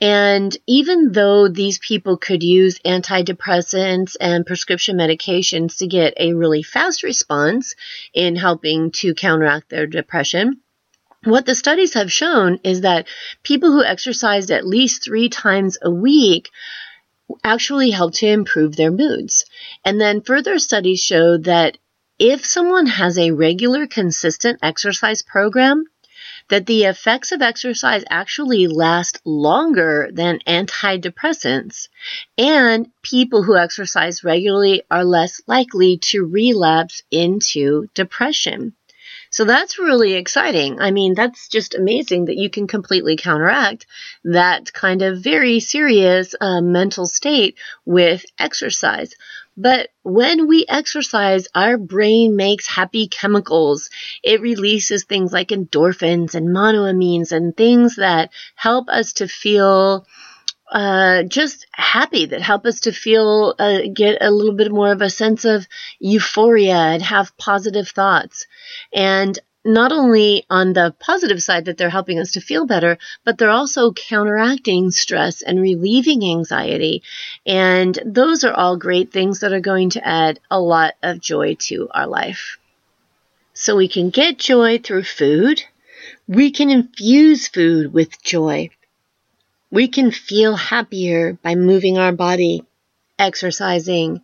And 0.00 0.56
even 0.66 1.12
though 1.12 1.48
these 1.48 1.78
people 1.78 2.16
could 2.16 2.42
use 2.42 2.80
antidepressants 2.80 4.16
and 4.20 4.46
prescription 4.46 4.96
medications 4.96 5.78
to 5.78 5.86
get 5.86 6.14
a 6.16 6.34
really 6.34 6.62
fast 6.62 7.02
response 7.02 7.74
in 8.14 8.36
helping 8.36 8.90
to 8.92 9.14
counteract 9.14 9.68
their 9.68 9.86
depression, 9.86 10.60
what 11.24 11.46
the 11.46 11.54
studies 11.54 11.94
have 11.94 12.12
shown 12.12 12.60
is 12.64 12.82
that 12.82 13.06
people 13.42 13.72
who 13.72 13.84
exercised 13.84 14.50
at 14.50 14.66
least 14.66 15.04
three 15.04 15.28
times 15.28 15.78
a 15.82 15.90
week 15.90 16.50
actually 17.42 17.90
helped 17.90 18.16
to 18.16 18.26
improve 18.26 18.76
their 18.76 18.90
moods. 18.90 19.44
And 19.84 20.00
then 20.00 20.20
further 20.20 20.58
studies 20.58 21.00
show 21.00 21.38
that 21.38 21.78
if 22.18 22.44
someone 22.44 22.86
has 22.86 23.18
a 23.18 23.32
regular, 23.32 23.86
consistent 23.86 24.58
exercise 24.62 25.22
program, 25.22 25.84
that 26.48 26.66
the 26.66 26.84
effects 26.84 27.32
of 27.32 27.42
exercise 27.42 28.04
actually 28.10 28.66
last 28.66 29.20
longer 29.24 30.10
than 30.12 30.40
antidepressants, 30.46 31.88
and 32.36 32.90
people 33.02 33.42
who 33.42 33.56
exercise 33.56 34.22
regularly 34.22 34.82
are 34.90 35.04
less 35.04 35.40
likely 35.46 35.98
to 35.98 36.24
relapse 36.24 37.02
into 37.10 37.88
depression. 37.94 38.74
So 39.34 39.44
that's 39.44 39.80
really 39.80 40.12
exciting. 40.12 40.80
I 40.80 40.92
mean, 40.92 41.14
that's 41.14 41.48
just 41.48 41.74
amazing 41.74 42.26
that 42.26 42.36
you 42.36 42.48
can 42.48 42.68
completely 42.68 43.16
counteract 43.16 43.84
that 44.22 44.72
kind 44.72 45.02
of 45.02 45.24
very 45.24 45.58
serious 45.58 46.36
uh, 46.40 46.60
mental 46.60 47.04
state 47.04 47.56
with 47.84 48.24
exercise. 48.38 49.16
But 49.56 49.88
when 50.04 50.46
we 50.46 50.66
exercise, 50.68 51.48
our 51.52 51.76
brain 51.76 52.36
makes 52.36 52.68
happy 52.68 53.08
chemicals. 53.08 53.90
It 54.22 54.40
releases 54.40 55.02
things 55.02 55.32
like 55.32 55.48
endorphins 55.48 56.36
and 56.36 56.54
monoamines 56.54 57.32
and 57.32 57.56
things 57.56 57.96
that 57.96 58.30
help 58.54 58.88
us 58.88 59.14
to 59.14 59.26
feel 59.26 60.06
uh, 60.70 61.22
just 61.24 61.66
happy 61.72 62.26
that 62.26 62.40
help 62.40 62.66
us 62.66 62.80
to 62.80 62.92
feel 62.92 63.54
uh, 63.58 63.80
get 63.92 64.18
a 64.20 64.30
little 64.30 64.54
bit 64.54 64.72
more 64.72 64.92
of 64.92 65.02
a 65.02 65.10
sense 65.10 65.44
of 65.44 65.66
euphoria 65.98 66.74
and 66.76 67.02
have 67.02 67.36
positive 67.36 67.88
thoughts 67.88 68.46
and 68.92 69.38
not 69.64 69.92
only 69.92 70.44
on 70.50 70.74
the 70.74 70.94
positive 71.00 71.42
side 71.42 71.64
that 71.64 71.78
they're 71.78 71.88
helping 71.88 72.18
us 72.18 72.32
to 72.32 72.40
feel 72.40 72.66
better, 72.66 72.98
but 73.24 73.38
they're 73.38 73.48
also 73.48 73.92
counteracting 73.92 74.90
stress 74.90 75.40
and 75.40 75.60
relieving 75.60 76.22
anxiety. 76.22 77.02
And 77.46 77.98
those 78.04 78.44
are 78.44 78.52
all 78.52 78.76
great 78.76 79.10
things 79.10 79.40
that 79.40 79.54
are 79.54 79.60
going 79.60 79.90
to 79.90 80.06
add 80.06 80.38
a 80.50 80.60
lot 80.60 80.94
of 81.02 81.20
joy 81.20 81.54
to 81.60 81.88
our 81.94 82.06
life. 82.06 82.58
So 83.54 83.76
we 83.76 83.88
can 83.88 84.10
get 84.10 84.38
joy 84.38 84.78
through 84.78 85.04
food. 85.04 85.62
We 86.28 86.50
can 86.50 86.70
infuse 86.70 87.48
food 87.48 87.92
with 87.92 88.22
joy. 88.22 88.70
We 89.74 89.88
can 89.88 90.12
feel 90.12 90.54
happier 90.54 91.32
by 91.42 91.56
moving 91.56 91.98
our 91.98 92.12
body, 92.12 92.62
exercising, 93.18 94.20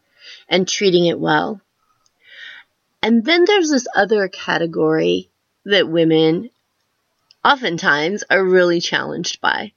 and 0.49 0.69
treating 0.69 1.07
it 1.07 1.19
well. 1.19 1.61
And 3.03 3.25
then 3.25 3.47
there's 3.47 3.69
this 3.69 3.89
other 3.97 4.29
category 4.29 5.29
that 5.65 5.89
women 5.89 6.51
oftentimes 7.45 8.23
are 8.31 8.45
really 8.45 8.81
challenged 8.81 9.41
by, 9.41 9.73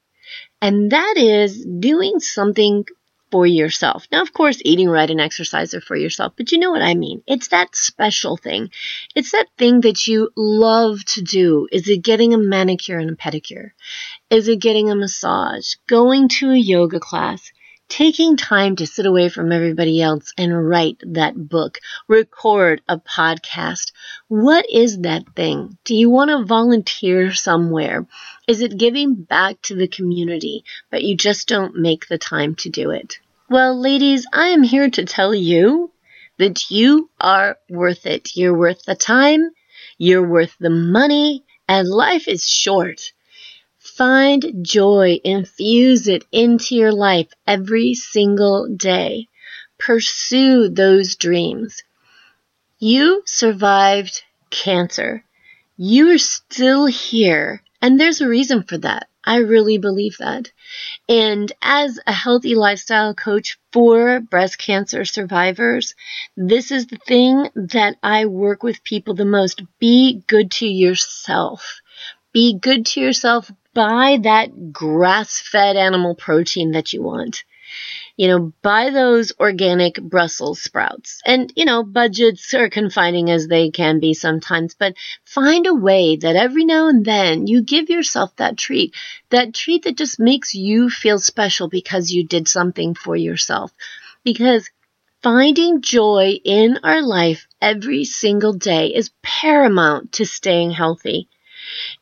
and 0.62 0.92
that 0.92 1.16
is 1.18 1.66
doing 1.66 2.20
something 2.20 2.86
for 3.34 3.48
yourself. 3.48 4.06
Now, 4.12 4.22
of 4.22 4.32
course, 4.32 4.62
eating 4.64 4.88
right 4.88 5.10
and 5.10 5.20
exercise 5.20 5.74
are 5.74 5.82
for 5.82 5.96
yourself, 5.96 6.34
but 6.38 6.52
you 6.52 6.60
know 6.60 6.70
what 6.70 6.84
I 6.84 6.94
mean. 6.94 7.24
It's 7.26 7.48
that 7.48 7.76
special 7.76 8.38
thing. 8.38 8.70
It's 9.16 9.32
that 9.32 9.48
thing 9.58 9.82
that 9.82 10.06
you 10.06 10.30
love 10.36 11.04
to 11.16 11.24
do. 11.24 11.68
Is 11.72 11.90
it 11.90 12.04
getting 12.04 12.36
a 12.36 12.38
manicure 12.38 13.00
and 13.00 13.10
a 13.10 13.16
pedicure? 13.16 13.72
Is 14.34 14.48
it 14.48 14.60
getting 14.60 14.90
a 14.90 14.96
massage? 14.96 15.76
Going 15.86 16.28
to 16.40 16.50
a 16.50 16.58
yoga 16.58 17.00
class? 17.00 17.52
taking 17.88 18.36
time 18.36 18.76
to 18.76 18.88
sit 18.88 19.06
away 19.06 19.30
from 19.30 19.52
everybody 19.52 20.02
else 20.02 20.34
and 20.36 20.68
write 20.68 20.98
that 21.06 21.36
book, 21.36 21.78
record 22.08 22.82
a 22.90 22.98
podcast. 22.98 23.92
What 24.30 24.66
is 24.72 25.02
that 25.02 25.36
thing? 25.36 25.78
Do 25.84 25.96
you 25.96 26.10
want 26.10 26.32
to 26.32 26.44
volunteer 26.44 27.36
somewhere? 27.36 28.08
Is 28.48 28.62
it 28.62 28.80
giving 28.80 29.14
back 29.14 29.62
to 29.64 29.76
the 29.76 29.88
community, 29.88 30.64
but 30.90 31.04
you 31.04 31.16
just 31.16 31.48
don't 31.48 31.76
make 31.76 32.08
the 32.08 32.18
time 32.18 32.56
to 32.56 32.70
do 32.70 32.90
it? 32.90 33.20
Well, 33.48 33.80
ladies, 33.80 34.26
I 34.34 34.48
am 34.48 34.64
here 34.64 34.90
to 34.90 35.06
tell 35.06 35.36
you 35.36 35.92
that 36.40 36.72
you 36.72 37.12
are 37.22 37.60
worth 37.70 38.08
it. 38.08 38.36
You're 38.36 38.58
worth 38.58 38.86
the 38.86 38.96
time, 38.96 39.52
you're 40.00 40.28
worth 40.28 40.56
the 40.60 40.72
money, 40.72 41.44
and 41.68 41.88
life 41.88 42.28
is 42.28 42.50
short. 42.50 43.14
Find 43.98 44.66
joy, 44.66 45.20
infuse 45.24 46.08
it 46.08 46.24
into 46.32 46.76
your 46.76 46.92
life 46.92 47.28
every 47.46 47.94
single 47.94 48.68
day. 48.68 49.28
Pursue 49.78 50.70
those 50.70 51.16
dreams. 51.16 51.84
You 52.80 53.22
survived 53.26 54.24
cancer. 54.50 55.24
You 55.78 56.10
are 56.10 56.18
still 56.18 56.88
here, 56.88 57.62
and 57.84 58.00
there's 58.00 58.20
a 58.20 58.28
reason 58.28 58.64
for 58.64 58.80
that. 58.80 59.10
I 59.24 59.38
really 59.38 59.78
believe 59.78 60.18
that. 60.18 60.52
And 61.08 61.52
as 61.62 62.00
a 62.08 62.12
healthy 62.12 62.56
lifestyle 62.56 63.14
coach 63.14 63.60
for 63.72 64.20
breast 64.22 64.58
cancer 64.58 65.06
survivors, 65.06 65.94
this 66.36 66.72
is 66.72 66.88
the 66.88 66.98
thing 66.98 67.48
that 67.56 67.98
I 68.02 68.26
work 68.26 68.64
with 68.64 68.84
people 68.84 69.14
the 69.14 69.24
most. 69.24 69.62
Be 69.80 70.24
good 70.28 70.50
to 70.54 70.68
yourself. 70.68 71.82
Be 72.34 72.58
good 72.60 72.86
to 72.88 73.00
yourself 73.00 73.50
buy 73.74 74.20
that 74.24 74.74
grass 74.74 75.40
fed 75.40 75.78
animal 75.78 76.16
protein 76.16 76.72
that 76.72 76.92
you 76.92 77.02
want. 77.02 77.44
You 78.18 78.28
know, 78.28 78.54
buy 78.62 78.92
those 78.92 79.34
organic 79.40 80.02
Brussels 80.02 80.62
sprouts. 80.62 81.22
And, 81.26 81.54
you 81.56 81.66
know, 81.66 81.84
budgets 81.84 82.54
are 82.54 82.70
confining 82.70 83.30
as 83.32 83.48
they 83.48 83.72
can 83.72 84.00
be 84.00 84.14
sometimes, 84.14 84.76
but 84.76 84.96
find 85.26 85.66
a 85.68 85.74
way 85.74 86.18
that 86.18 86.36
every 86.36 86.66
now 86.66 86.88
and 86.90 87.06
then 87.06 87.48
you 87.48 87.64
give 87.64 87.90
yourself 87.90 88.36
that 88.38 88.58
treat, 88.58 88.96
that 89.30 89.54
treat 89.54 89.84
that 89.84 89.98
just 89.98 90.20
makes 90.20 90.54
you 90.54 90.90
feel 90.90 91.20
special 91.20 91.70
because 91.70 92.12
you 92.12 92.26
did 92.26 92.48
something 92.48 92.96
for 92.96 93.16
yourself. 93.16 93.72
Because 94.24 94.70
finding 95.24 95.82
joy 95.82 96.40
in 96.44 96.80
our 96.84 97.02
life 97.02 97.48
every 97.62 98.06
single 98.06 98.54
day 98.54 98.88
is 98.94 99.12
paramount 99.24 100.14
to 100.14 100.26
staying 100.26 100.72
healthy. 100.72 101.30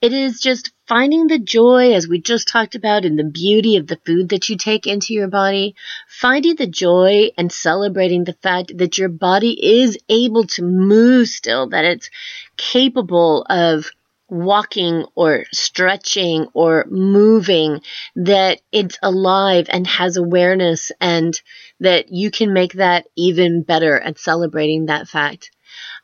It 0.02 0.14
is 0.14 0.40
just 0.40 0.72
finding 0.88 1.28
the 1.28 1.40
joy, 1.40 1.94
as 1.94 2.08
we 2.08 2.20
just 2.20 2.48
talked 2.48 2.76
about, 2.76 3.06
in 3.06 3.16
the 3.16 3.24
beauty 3.24 3.78
of 3.78 3.88
the 3.88 4.00
food 4.06 4.30
that 4.30 4.50
you 4.50 4.58
take 4.58 4.88
into 4.88 5.14
your 5.14 5.28
body, 5.28 5.76
finding 6.08 6.56
the 6.56 6.68
joy 6.68 7.30
and 7.38 7.52
celebrating 7.52 8.24
the 8.24 8.38
fact 8.42 8.78
that 8.78 8.98
your 8.98 9.10
body 9.10 9.82
is 9.84 9.98
able 10.10 10.46
to 10.48 10.64
move 10.64 11.28
still, 11.28 11.70
that 11.70 11.86
it's 11.86 12.10
capable 12.58 13.46
of 13.50 13.92
walking 14.28 15.06
or 15.14 15.44
stretching 15.52 16.48
or 16.54 16.86
moving, 16.90 17.82
that 18.16 18.62
it's 18.72 18.98
alive 19.04 19.68
and 19.70 19.86
has 19.86 20.16
awareness, 20.18 20.92
and 21.02 21.42
that 21.82 22.12
you 22.12 22.32
can 22.32 22.54
make 22.54 22.74
that 22.74 23.06
even 23.18 23.62
better 23.62 24.00
at 24.00 24.18
celebrating 24.18 24.86
that 24.86 25.08
fact. 25.08 25.52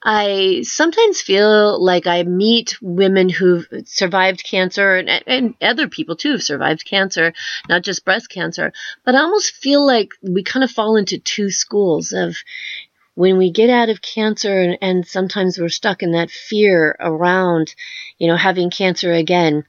I 0.03 0.61
sometimes 0.63 1.21
feel 1.21 1.83
like 1.83 2.07
I 2.07 2.23
meet 2.23 2.77
women 2.81 3.29
who've 3.29 3.67
survived 3.85 4.43
cancer 4.43 4.95
and, 4.95 5.23
and 5.25 5.55
other 5.61 5.87
people 5.87 6.15
too 6.15 6.31
have 6.33 6.43
survived 6.43 6.85
cancer, 6.85 7.33
not 7.67 7.83
just 7.83 8.05
breast 8.05 8.29
cancer, 8.29 8.73
but 9.03 9.15
I 9.15 9.19
almost 9.19 9.55
feel 9.55 9.85
like 9.85 10.09
we 10.21 10.43
kind 10.43 10.63
of 10.63 10.71
fall 10.71 10.95
into 10.95 11.17
two 11.17 11.49
schools 11.49 12.13
of 12.13 12.37
when 13.15 13.37
we 13.37 13.51
get 13.51 13.71
out 13.71 13.89
of 13.89 14.01
cancer 14.01 14.61
and, 14.61 14.77
and 14.81 15.07
sometimes 15.07 15.57
we're 15.57 15.69
stuck 15.69 16.03
in 16.03 16.11
that 16.11 16.29
fear 16.29 16.95
around, 16.99 17.73
you 18.19 18.27
know, 18.27 18.35
having 18.35 18.69
cancer 18.69 19.11
again. 19.11 19.63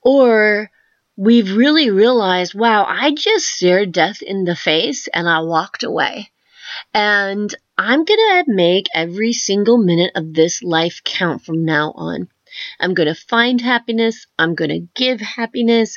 Or 0.00 0.70
we've 1.14 1.54
really 1.54 1.90
realized, 1.90 2.54
wow, 2.54 2.86
I 2.88 3.12
just 3.12 3.46
stared 3.46 3.92
death 3.92 4.22
in 4.22 4.44
the 4.44 4.56
face 4.56 5.06
and 5.08 5.28
I 5.28 5.40
walked 5.40 5.82
away. 5.82 6.30
And 6.94 7.54
I'm 7.80 8.04
going 8.04 8.44
to 8.44 8.44
make 8.48 8.88
every 8.92 9.32
single 9.32 9.78
minute 9.78 10.10
of 10.16 10.34
this 10.34 10.64
life 10.64 11.00
count 11.04 11.44
from 11.44 11.64
now 11.64 11.92
on. 11.94 12.28
I'm 12.80 12.92
going 12.92 13.06
to 13.06 13.14
find 13.14 13.60
happiness. 13.60 14.26
I'm 14.36 14.56
going 14.56 14.70
to 14.70 14.88
give 14.96 15.20
happiness. 15.20 15.96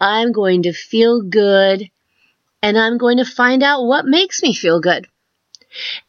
I'm 0.00 0.32
going 0.32 0.64
to 0.64 0.72
feel 0.72 1.22
good. 1.22 1.88
And 2.62 2.76
I'm 2.76 2.98
going 2.98 3.18
to 3.18 3.24
find 3.24 3.62
out 3.62 3.84
what 3.84 4.06
makes 4.06 4.42
me 4.42 4.52
feel 4.52 4.80
good. 4.80 5.06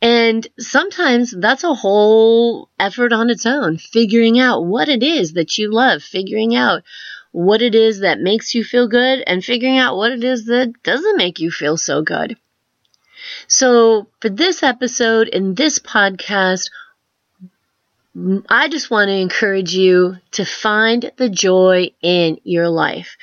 And 0.02 0.48
sometimes 0.58 1.30
that's 1.30 1.64
a 1.64 1.76
whole 1.76 2.70
effort 2.80 3.14
on 3.14 3.30
its 3.30 3.46
own, 3.46 3.78
figuring 3.78 4.40
out 4.40 4.66
what 4.66 4.90
it 4.90 5.04
is 5.04 5.34
that 5.34 5.56
you 5.60 5.72
love, 5.72 6.02
figuring 6.02 6.56
out 6.56 6.82
what 7.32 7.62
it 7.62 7.76
is 7.76 8.00
that 8.00 8.20
makes 8.20 8.56
you 8.56 8.64
feel 8.64 8.88
good, 8.88 9.24
and 9.28 9.46
figuring 9.46 9.78
out 9.78 9.98
what 9.98 10.12
it 10.12 10.24
is 10.24 10.48
that 10.48 10.74
doesn't 10.82 11.18
make 11.18 11.40
you 11.40 11.52
feel 11.52 11.78
so 11.78 12.02
good. 12.02 12.38
So, 13.48 14.08
for 14.20 14.30
this 14.30 14.64
episode 14.64 15.28
in 15.28 15.56
this 15.56 15.80
podcast, 15.80 16.70
I 18.50 18.68
just 18.68 18.92
want 18.92 19.08
to 19.08 19.16
encourage 19.16 19.74
you 19.74 20.18
to 20.32 20.46
find 20.46 21.12
the 21.16 21.30
joy 21.30 21.92
in 22.02 22.40
your 22.44 22.68
life, 22.68 23.16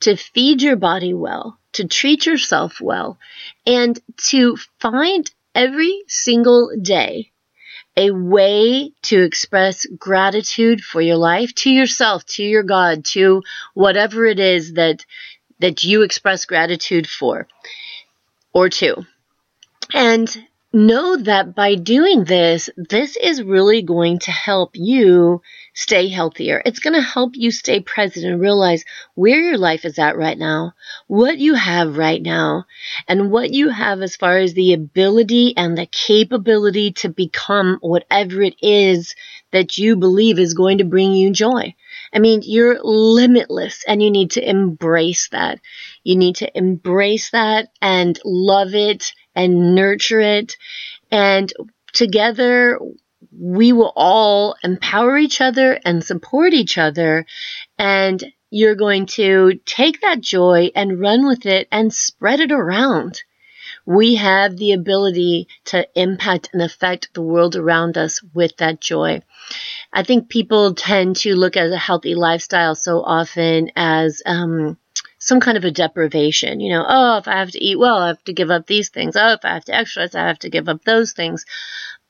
to 0.00 0.16
feed 0.16 0.60
your 0.60 0.76
body 0.76 1.14
well, 1.14 1.58
to 1.72 1.88
treat 1.88 2.26
yourself 2.26 2.80
well, 2.80 3.18
and 3.66 3.98
to 4.28 4.56
find 4.80 5.30
every 5.54 6.02
single 6.08 6.70
day 6.80 7.30
a 7.96 8.10
way 8.10 8.92
to 9.02 9.22
express 9.22 9.86
gratitude 9.86 10.80
for 10.82 11.00
your 11.00 11.16
life 11.16 11.54
to 11.54 11.70
yourself, 11.70 12.26
to 12.26 12.42
your 12.42 12.64
God, 12.64 13.04
to 13.04 13.42
whatever 13.72 14.26
it 14.26 14.40
is 14.40 14.74
that 14.74 15.04
that 15.60 15.84
you 15.84 16.02
express 16.02 16.44
gratitude 16.44 17.08
for 17.08 17.46
or 18.52 18.68
to. 18.68 19.06
And 19.94 20.28
know 20.72 21.16
that 21.16 21.54
by 21.54 21.76
doing 21.76 22.24
this, 22.24 22.68
this 22.76 23.16
is 23.16 23.40
really 23.44 23.80
going 23.82 24.18
to 24.18 24.32
help 24.32 24.72
you 24.74 25.40
stay 25.72 26.08
healthier. 26.08 26.60
It's 26.66 26.80
going 26.80 26.94
to 26.94 27.00
help 27.00 27.36
you 27.36 27.52
stay 27.52 27.78
present 27.78 28.26
and 28.26 28.40
realize 28.40 28.84
where 29.14 29.40
your 29.40 29.56
life 29.56 29.84
is 29.84 29.96
at 30.00 30.16
right 30.16 30.36
now, 30.36 30.72
what 31.06 31.38
you 31.38 31.54
have 31.54 31.96
right 31.96 32.20
now, 32.20 32.64
and 33.06 33.30
what 33.30 33.52
you 33.52 33.68
have 33.68 34.02
as 34.02 34.16
far 34.16 34.38
as 34.38 34.54
the 34.54 34.72
ability 34.72 35.56
and 35.56 35.78
the 35.78 35.86
capability 35.86 36.90
to 36.94 37.08
become 37.08 37.78
whatever 37.80 38.42
it 38.42 38.56
is 38.60 39.14
that 39.52 39.78
you 39.78 39.94
believe 39.94 40.40
is 40.40 40.54
going 40.54 40.78
to 40.78 40.84
bring 40.84 41.12
you 41.12 41.32
joy. 41.32 41.72
I 42.12 42.18
mean, 42.18 42.40
you're 42.42 42.80
limitless 42.82 43.84
and 43.86 44.02
you 44.02 44.10
need 44.10 44.32
to 44.32 44.48
embrace 44.48 45.28
that. 45.28 45.60
You 46.02 46.16
need 46.16 46.36
to 46.36 46.58
embrace 46.58 47.30
that 47.30 47.68
and 47.80 48.18
love 48.24 48.74
it 48.74 49.12
and 49.34 49.74
nurture 49.74 50.20
it. 50.20 50.56
And 51.10 51.52
together, 51.92 52.78
we 53.38 53.72
will 53.72 53.92
all 53.96 54.56
empower 54.62 55.18
each 55.18 55.40
other 55.40 55.78
and 55.84 56.04
support 56.04 56.52
each 56.52 56.78
other. 56.78 57.26
And 57.78 58.22
you're 58.50 58.76
going 58.76 59.06
to 59.06 59.58
take 59.66 60.00
that 60.02 60.20
joy 60.20 60.70
and 60.76 61.00
run 61.00 61.26
with 61.26 61.44
it 61.46 61.66
and 61.72 61.92
spread 61.92 62.40
it 62.40 62.52
around. 62.52 63.22
We 63.86 64.14
have 64.14 64.56
the 64.56 64.72
ability 64.72 65.48
to 65.66 65.86
impact 65.94 66.50
and 66.52 66.62
affect 66.62 67.12
the 67.12 67.22
world 67.22 67.56
around 67.56 67.98
us 67.98 68.22
with 68.32 68.56
that 68.58 68.80
joy. 68.80 69.22
I 69.92 70.04
think 70.04 70.28
people 70.28 70.74
tend 70.74 71.16
to 71.16 71.34
look 71.34 71.56
at 71.56 71.70
a 71.70 71.76
healthy 71.76 72.14
lifestyle 72.14 72.74
so 72.74 73.02
often 73.02 73.70
as 73.76 74.22
um, 74.24 74.78
some 75.24 75.40
kind 75.40 75.56
of 75.56 75.64
a 75.64 75.70
deprivation. 75.70 76.60
You 76.60 76.74
know, 76.74 76.84
oh, 76.86 77.16
if 77.16 77.26
I 77.26 77.38
have 77.38 77.50
to 77.52 77.64
eat 77.64 77.78
well, 77.78 77.96
I 77.96 78.08
have 78.08 78.24
to 78.24 78.34
give 78.34 78.50
up 78.50 78.66
these 78.66 78.90
things. 78.90 79.16
Oh, 79.16 79.32
if 79.32 79.40
I 79.42 79.54
have 79.54 79.64
to 79.64 79.74
exercise, 79.74 80.14
I 80.14 80.26
have 80.26 80.38
to 80.40 80.50
give 80.50 80.68
up 80.68 80.84
those 80.84 81.12
things. 81.12 81.46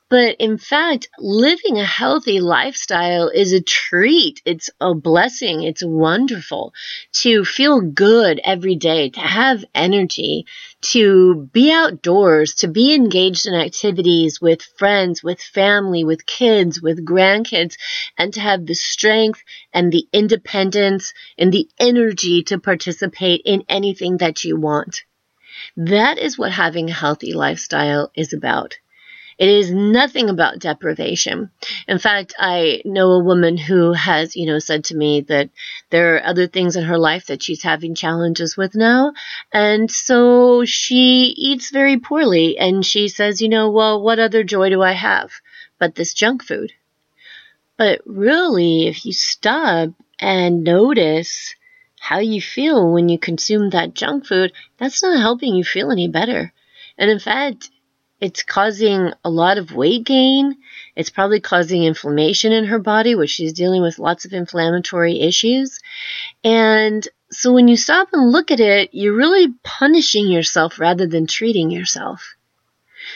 But 0.07 0.35
in 0.37 0.59
fact, 0.59 1.09
living 1.17 1.79
a 1.79 1.83
healthy 1.83 2.39
lifestyle 2.39 3.29
is 3.29 3.53
a 3.53 3.59
treat. 3.59 4.39
It's 4.45 4.69
a 4.79 4.93
blessing. 4.93 5.63
It's 5.63 5.83
wonderful 5.83 6.75
to 7.23 7.43
feel 7.43 7.81
good 7.81 8.39
every 8.43 8.75
day, 8.75 9.09
to 9.09 9.19
have 9.19 9.65
energy, 9.73 10.45
to 10.93 11.49
be 11.51 11.71
outdoors, 11.71 12.53
to 12.55 12.67
be 12.67 12.93
engaged 12.93 13.47
in 13.47 13.55
activities 13.55 14.39
with 14.39 14.61
friends, 14.61 15.23
with 15.23 15.41
family, 15.41 16.03
with 16.03 16.27
kids, 16.27 16.79
with 16.79 17.03
grandkids, 17.03 17.75
and 18.15 18.31
to 18.35 18.39
have 18.41 18.67
the 18.67 18.75
strength 18.75 19.43
and 19.73 19.91
the 19.91 20.07
independence 20.13 21.15
and 21.35 21.51
the 21.51 21.67
energy 21.79 22.43
to 22.43 22.59
participate 22.59 23.41
in 23.43 23.63
anything 23.67 24.17
that 24.17 24.43
you 24.43 24.55
want. 24.55 25.01
That 25.75 26.19
is 26.19 26.37
what 26.37 26.51
having 26.51 26.91
a 26.91 26.93
healthy 26.93 27.33
lifestyle 27.33 28.11
is 28.15 28.33
about. 28.33 28.77
It 29.37 29.49
is 29.49 29.69
nothing 29.69 30.29
about 30.29 30.59
deprivation. 30.59 31.51
In 31.89 31.99
fact, 31.99 32.33
I 32.39 32.81
know 32.85 33.11
a 33.11 33.23
woman 33.23 33.57
who 33.57 33.91
has, 33.91 34.35
you 34.35 34.45
know, 34.45 34.59
said 34.59 34.85
to 34.85 34.95
me 34.95 35.21
that 35.21 35.49
there 35.89 36.15
are 36.15 36.25
other 36.25 36.47
things 36.47 36.77
in 36.77 36.85
her 36.85 36.97
life 36.97 37.25
that 37.25 37.43
she's 37.43 37.61
having 37.61 37.95
challenges 37.95 38.55
with 38.55 38.75
now. 38.75 39.11
And 39.51 39.91
so 39.91 40.63
she 40.63 41.33
eats 41.37 41.69
very 41.69 41.99
poorly 41.99 42.57
and 42.57 42.85
she 42.85 43.09
says, 43.09 43.41
you 43.41 43.49
know, 43.49 43.71
well, 43.71 44.01
what 44.01 44.19
other 44.19 44.43
joy 44.43 44.69
do 44.69 44.81
I 44.81 44.93
have 44.93 45.31
but 45.79 45.95
this 45.95 46.13
junk 46.13 46.41
food? 46.41 46.71
But 47.77 48.01
really, 48.05 48.87
if 48.87 49.05
you 49.05 49.11
stop 49.11 49.89
and 50.17 50.63
notice 50.63 51.55
how 51.99 52.19
you 52.19 52.41
feel 52.41 52.93
when 52.93 53.09
you 53.09 53.19
consume 53.19 53.71
that 53.71 53.93
junk 53.93 54.27
food, 54.27 54.53
that's 54.77 55.03
not 55.03 55.19
helping 55.19 55.55
you 55.55 55.65
feel 55.65 55.91
any 55.91 56.07
better. 56.07 56.53
And 56.97 57.11
in 57.11 57.19
fact, 57.19 57.69
it's 58.21 58.43
causing 58.43 59.11
a 59.23 59.29
lot 59.29 59.57
of 59.57 59.73
weight 59.73 60.05
gain. 60.05 60.55
It's 60.95 61.09
probably 61.09 61.41
causing 61.41 61.83
inflammation 61.83 62.51
in 62.53 62.65
her 62.65 62.79
body, 62.79 63.13
which 63.15 63.31
she's 63.31 63.53
dealing 63.53 63.81
with 63.81 63.99
lots 63.99 64.25
of 64.25 64.33
inflammatory 64.33 65.19
issues. 65.19 65.79
And 66.43 67.05
so 67.31 67.51
when 67.51 67.67
you 67.67 67.75
stop 67.75 68.09
and 68.13 68.31
look 68.31 68.51
at 68.51 68.59
it, 68.61 68.89
you're 68.93 69.15
really 69.15 69.53
punishing 69.63 70.29
yourself 70.29 70.79
rather 70.79 71.07
than 71.07 71.27
treating 71.27 71.71
yourself. 71.71 72.35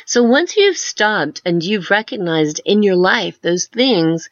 So 0.05 0.23
once 0.23 0.57
you've 0.57 0.77
stopped 0.77 1.41
and 1.45 1.63
you've 1.63 1.89
recognized 1.89 2.61
in 2.65 2.83
your 2.83 2.95
life 2.95 3.41
those 3.41 3.67
things 3.67 4.29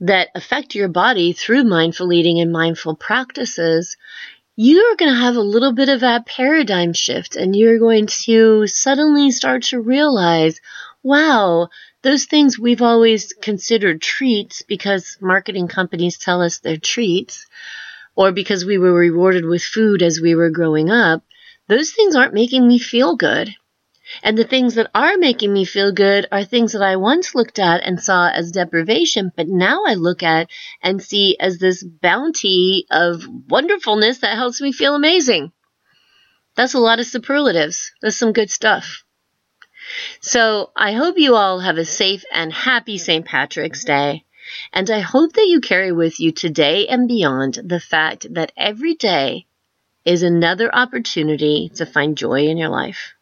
that 0.00 0.28
affect 0.34 0.74
your 0.74 0.88
body 0.88 1.32
through 1.32 1.64
mindful 1.64 2.12
eating 2.12 2.40
and 2.40 2.52
mindful 2.52 2.96
practices, 2.96 3.96
you're 4.56 4.96
going 4.96 5.12
to 5.12 5.18
have 5.18 5.36
a 5.36 5.40
little 5.40 5.72
bit 5.72 5.88
of 5.88 6.02
a 6.02 6.22
paradigm 6.26 6.92
shift 6.92 7.36
and 7.36 7.56
you're 7.56 7.78
going 7.78 8.06
to 8.06 8.66
suddenly 8.66 9.30
start 9.30 9.62
to 9.64 9.80
realize, 9.80 10.60
wow, 11.02 11.68
those 12.02 12.26
things 12.26 12.58
we've 12.58 12.82
always 12.82 13.32
considered 13.32 14.02
treats 14.02 14.62
because 14.62 15.16
marketing 15.20 15.68
companies 15.68 16.18
tell 16.18 16.42
us 16.42 16.58
they're 16.58 16.76
treats 16.76 17.46
or 18.14 18.32
because 18.32 18.64
we 18.64 18.76
were 18.76 18.92
rewarded 18.92 19.44
with 19.44 19.62
food 19.62 20.02
as 20.02 20.20
we 20.20 20.34
were 20.34 20.50
growing 20.50 20.90
up, 20.90 21.24
those 21.68 21.92
things 21.92 22.14
aren't 22.14 22.34
making 22.34 22.66
me 22.66 22.78
feel 22.78 23.16
good. 23.16 23.54
And 24.22 24.36
the 24.36 24.44
things 24.44 24.74
that 24.74 24.90
are 24.94 25.16
making 25.16 25.52
me 25.52 25.64
feel 25.64 25.92
good 25.92 26.26
are 26.32 26.44
things 26.44 26.72
that 26.72 26.82
I 26.82 26.96
once 26.96 27.34
looked 27.34 27.58
at 27.58 27.84
and 27.84 28.02
saw 28.02 28.28
as 28.28 28.50
deprivation, 28.50 29.32
but 29.36 29.48
now 29.48 29.84
I 29.86 29.94
look 29.94 30.22
at 30.22 30.50
and 30.82 31.02
see 31.02 31.36
as 31.38 31.58
this 31.58 31.82
bounty 31.82 32.86
of 32.90 33.26
wonderfulness 33.48 34.18
that 34.18 34.36
helps 34.36 34.60
me 34.60 34.72
feel 34.72 34.94
amazing. 34.94 35.52
That's 36.56 36.74
a 36.74 36.80
lot 36.80 37.00
of 37.00 37.06
superlatives. 37.06 37.92
That's 38.02 38.16
some 38.16 38.32
good 38.32 38.50
stuff. 38.50 39.04
So 40.20 40.70
I 40.76 40.92
hope 40.92 41.18
you 41.18 41.34
all 41.34 41.60
have 41.60 41.78
a 41.78 41.84
safe 41.84 42.24
and 42.32 42.52
happy 42.52 42.98
St. 42.98 43.24
Patrick's 43.24 43.84
Day. 43.84 44.24
And 44.72 44.90
I 44.90 45.00
hope 45.00 45.32
that 45.32 45.48
you 45.48 45.60
carry 45.60 45.92
with 45.92 46.20
you 46.20 46.32
today 46.32 46.86
and 46.86 47.08
beyond 47.08 47.58
the 47.64 47.80
fact 47.80 48.26
that 48.34 48.52
every 48.56 48.94
day 48.94 49.46
is 50.04 50.22
another 50.22 50.72
opportunity 50.74 51.70
to 51.76 51.86
find 51.86 52.16
joy 52.16 52.46
in 52.46 52.58
your 52.58 52.68
life. 52.68 53.14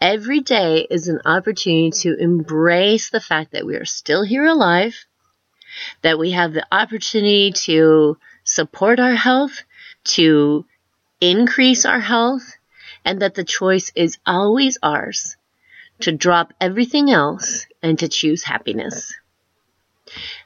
Every 0.00 0.40
day 0.40 0.86
is 0.88 1.08
an 1.08 1.20
opportunity 1.26 1.90
to 2.02 2.16
embrace 2.16 3.10
the 3.10 3.20
fact 3.20 3.52
that 3.52 3.66
we 3.66 3.76
are 3.76 3.84
still 3.84 4.22
here 4.22 4.46
alive, 4.46 4.96
that 6.00 6.18
we 6.18 6.30
have 6.30 6.54
the 6.54 6.66
opportunity 6.72 7.52
to 7.66 8.16
support 8.42 8.98
our 8.98 9.14
health, 9.14 9.62
to 10.16 10.64
increase 11.20 11.84
our 11.84 12.00
health, 12.00 12.56
and 13.04 13.20
that 13.20 13.34
the 13.34 13.44
choice 13.44 13.92
is 13.94 14.16
always 14.26 14.78
ours 14.82 15.36
to 16.00 16.12
drop 16.12 16.54
everything 16.60 17.10
else 17.10 17.66
and 17.82 17.98
to 17.98 18.08
choose 18.08 18.42
happiness. 18.42 19.14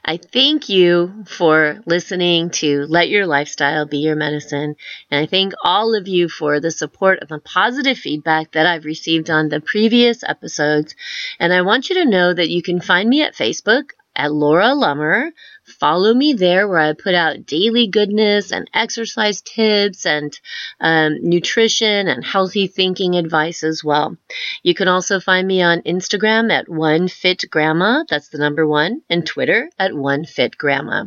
I 0.03 0.17
thank 0.17 0.69
you 0.69 1.25
for 1.27 1.81
listening 1.85 2.51
to 2.51 2.85
Let 2.87 3.09
Your 3.09 3.25
Lifestyle 3.25 3.85
Be 3.85 3.97
Your 3.99 4.15
Medicine. 4.15 4.75
And 5.09 5.23
I 5.23 5.25
thank 5.25 5.53
all 5.63 5.95
of 5.95 6.07
you 6.07 6.29
for 6.29 6.59
the 6.59 6.71
support 6.71 7.19
and 7.21 7.29
the 7.29 7.39
positive 7.39 7.97
feedback 7.97 8.51
that 8.51 8.65
I've 8.65 8.85
received 8.85 9.29
on 9.29 9.49
the 9.49 9.61
previous 9.61 10.23
episodes. 10.23 10.95
And 11.39 11.53
I 11.53 11.61
want 11.61 11.89
you 11.89 11.95
to 11.95 12.09
know 12.09 12.33
that 12.33 12.49
you 12.49 12.61
can 12.61 12.81
find 12.81 13.09
me 13.09 13.23
at 13.23 13.35
Facebook 13.35 13.91
at 14.15 14.31
Laura 14.31 14.75
Lummer. 14.75 15.31
Follow 15.79 16.13
me 16.13 16.33
there 16.33 16.67
where 16.67 16.79
I 16.79 16.93
put 16.93 17.15
out 17.15 17.45
daily 17.45 17.87
goodness 17.87 18.51
and 18.51 18.69
exercise 18.73 19.41
tips 19.41 20.05
and 20.05 20.37
um, 20.79 21.17
nutrition 21.21 22.07
and 22.07 22.23
healthy 22.23 22.67
thinking 22.67 23.15
advice 23.15 23.63
as 23.63 23.83
well. 23.83 24.17
You 24.63 24.75
can 24.75 24.87
also 24.87 25.19
find 25.19 25.47
me 25.47 25.61
on 25.61 25.81
Instagram 25.81 26.51
at 26.51 26.69
One 26.69 27.07
Fit 27.07 27.43
Grandma. 27.49 28.03
That's 28.09 28.29
the 28.29 28.37
number 28.37 28.67
one, 28.67 29.01
and 29.09 29.25
Twitter 29.25 29.69
at 29.79 29.95
One 29.95 30.25
Fit 30.25 30.57
Grandma. 30.57 31.05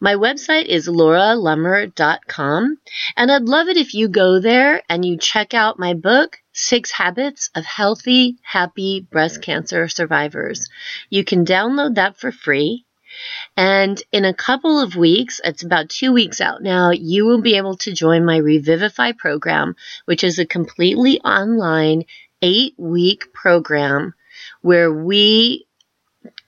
My 0.00 0.14
website 0.14 0.66
is 0.66 0.88
lauralummer.com, 0.88 2.78
and 3.16 3.32
I'd 3.32 3.42
love 3.42 3.68
it 3.68 3.76
if 3.76 3.94
you 3.94 4.08
go 4.08 4.40
there 4.40 4.82
and 4.88 5.04
you 5.04 5.16
check 5.16 5.54
out 5.54 5.78
my 5.78 5.94
book, 5.94 6.38
Six 6.52 6.90
Habits 6.90 7.50
of 7.54 7.64
Healthy, 7.64 8.38
Happy 8.42 9.06
Breast 9.10 9.42
Cancer 9.42 9.88
Survivors. 9.88 10.68
You 11.10 11.24
can 11.24 11.44
download 11.44 11.94
that 11.96 12.16
for 12.16 12.30
free. 12.30 12.84
And 13.56 14.02
in 14.12 14.24
a 14.24 14.34
couple 14.34 14.80
of 14.80 14.96
weeks, 14.96 15.40
it's 15.44 15.62
about 15.62 15.88
two 15.88 16.12
weeks 16.12 16.40
out 16.40 16.62
now, 16.62 16.90
you 16.90 17.24
will 17.26 17.40
be 17.40 17.56
able 17.56 17.76
to 17.78 17.92
join 17.92 18.24
my 18.24 18.36
Revivify 18.38 19.12
program, 19.12 19.76
which 20.04 20.24
is 20.24 20.38
a 20.38 20.46
completely 20.46 21.20
online 21.20 22.04
eight 22.42 22.74
week 22.76 23.32
program 23.32 24.14
where 24.60 24.92
we 24.92 25.66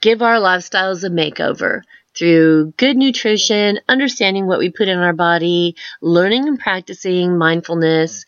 give 0.01 0.23
our 0.23 0.37
lifestyles 0.37 1.05
a 1.05 1.09
makeover 1.09 1.83
through 2.17 2.73
good 2.77 2.97
nutrition, 2.97 3.81
understanding 3.89 4.47
what 4.47 4.59
we 4.59 4.71
put 4.71 4.89
in 4.89 4.99
our 4.99 5.13
body, 5.13 5.77
learning 6.01 6.49
and 6.49 6.59
practicing 6.59 7.37
mindfulness, 7.39 8.25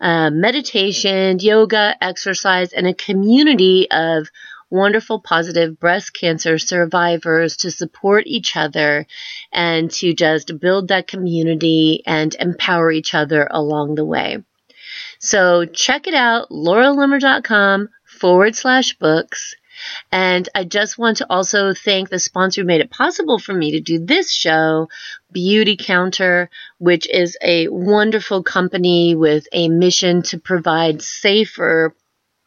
uh, 0.00 0.30
meditation, 0.30 1.38
yoga, 1.38 1.96
exercise, 2.00 2.72
and 2.72 2.86
a 2.86 2.94
community 2.94 3.88
of 3.90 4.28
wonderful, 4.70 5.20
positive 5.20 5.78
breast 5.78 6.14
cancer 6.14 6.58
survivors 6.58 7.58
to 7.58 7.70
support 7.70 8.26
each 8.26 8.56
other 8.56 9.06
and 9.52 9.90
to 9.90 10.14
just 10.14 10.58
build 10.58 10.88
that 10.88 11.06
community 11.06 12.02
and 12.06 12.34
empower 12.40 12.90
each 12.90 13.14
other 13.14 13.46
along 13.50 13.94
the 13.94 14.04
way. 14.04 14.38
So 15.18 15.66
check 15.66 16.06
it 16.06 16.14
out, 16.14 16.48
lauralummer.com 16.50 17.90
forward 18.04 18.56
slash 18.56 18.94
books. 18.98 19.54
And 20.10 20.48
I 20.54 20.64
just 20.64 20.98
want 20.98 21.18
to 21.18 21.26
also 21.30 21.74
thank 21.74 22.08
the 22.08 22.18
sponsor 22.18 22.60
who 22.60 22.66
made 22.66 22.80
it 22.80 22.90
possible 22.90 23.38
for 23.38 23.52
me 23.52 23.72
to 23.72 23.80
do 23.80 24.04
this 24.04 24.30
show, 24.32 24.88
Beauty 25.30 25.76
Counter, 25.76 26.50
which 26.78 27.08
is 27.08 27.36
a 27.42 27.68
wonderful 27.68 28.42
company 28.42 29.14
with 29.14 29.46
a 29.52 29.68
mission 29.68 30.22
to 30.22 30.38
provide 30.38 31.02
safer 31.02 31.94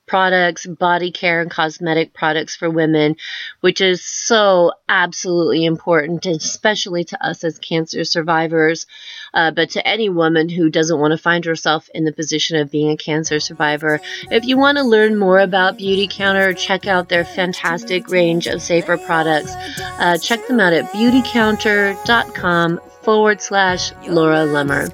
products, 0.08 0.66
body 0.66 1.12
care, 1.12 1.42
and 1.42 1.50
cosmetic 1.50 2.14
products 2.14 2.56
for 2.56 2.70
women, 2.70 3.16
which 3.62 3.82
is 3.82 4.04
so 4.04 4.72
absolutely 4.88 5.66
important, 5.66 6.26
especially 6.26 7.04
to 7.06 7.26
us 7.26 7.44
as 7.44 7.60
cancer 7.60 8.04
survivors, 8.04 8.86
uh, 9.34 9.52
but 9.52 9.72
to 9.72 9.88
any 9.88 10.10
woman 10.10 10.50
who 10.50 10.70
doesn't 10.70 11.00
want 11.00 11.12
to 11.12 11.18
find 11.18 11.46
herself 11.46 11.90
in 11.94 12.06
the 12.06 12.12
position 12.12 12.58
of 12.58 12.72
being 12.72 12.92
a 12.92 12.98
cancer 12.98 13.40
survivor. 13.40 14.00
If 14.32 14.46
you 14.46 14.58
want 14.58 14.78
to 14.78 14.84
learn 14.84 15.18
more 15.18 15.40
about 15.40 15.78
Beauty 15.78 16.08
Counter, 16.10 16.54
check 16.54 16.88
out 16.88 17.10
their 17.10 17.26
fantastic 17.26 18.10
range 18.10 18.48
of 18.48 18.62
safer 18.62 18.98
products. 18.98 19.54
Uh, 20.00 20.18
check 20.18 20.48
them 20.48 20.60
out 20.60 20.74
at 20.74 20.92
beautycounter.com 20.92 22.80
forward 23.02 23.40
slash 23.42 23.92
Laura 24.08 24.46
Lummer. 24.46 24.92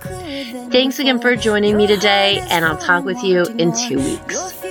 Thanks 0.71 0.99
again 0.99 1.19
for 1.19 1.35
joining 1.35 1.77
me 1.77 1.87
today, 1.87 2.45
and 2.49 2.63
I'll 2.65 2.77
talk 2.77 3.05
with 3.05 3.23
you 3.23 3.43
in 3.45 3.73
two 3.73 3.97
weeks. 3.97 4.70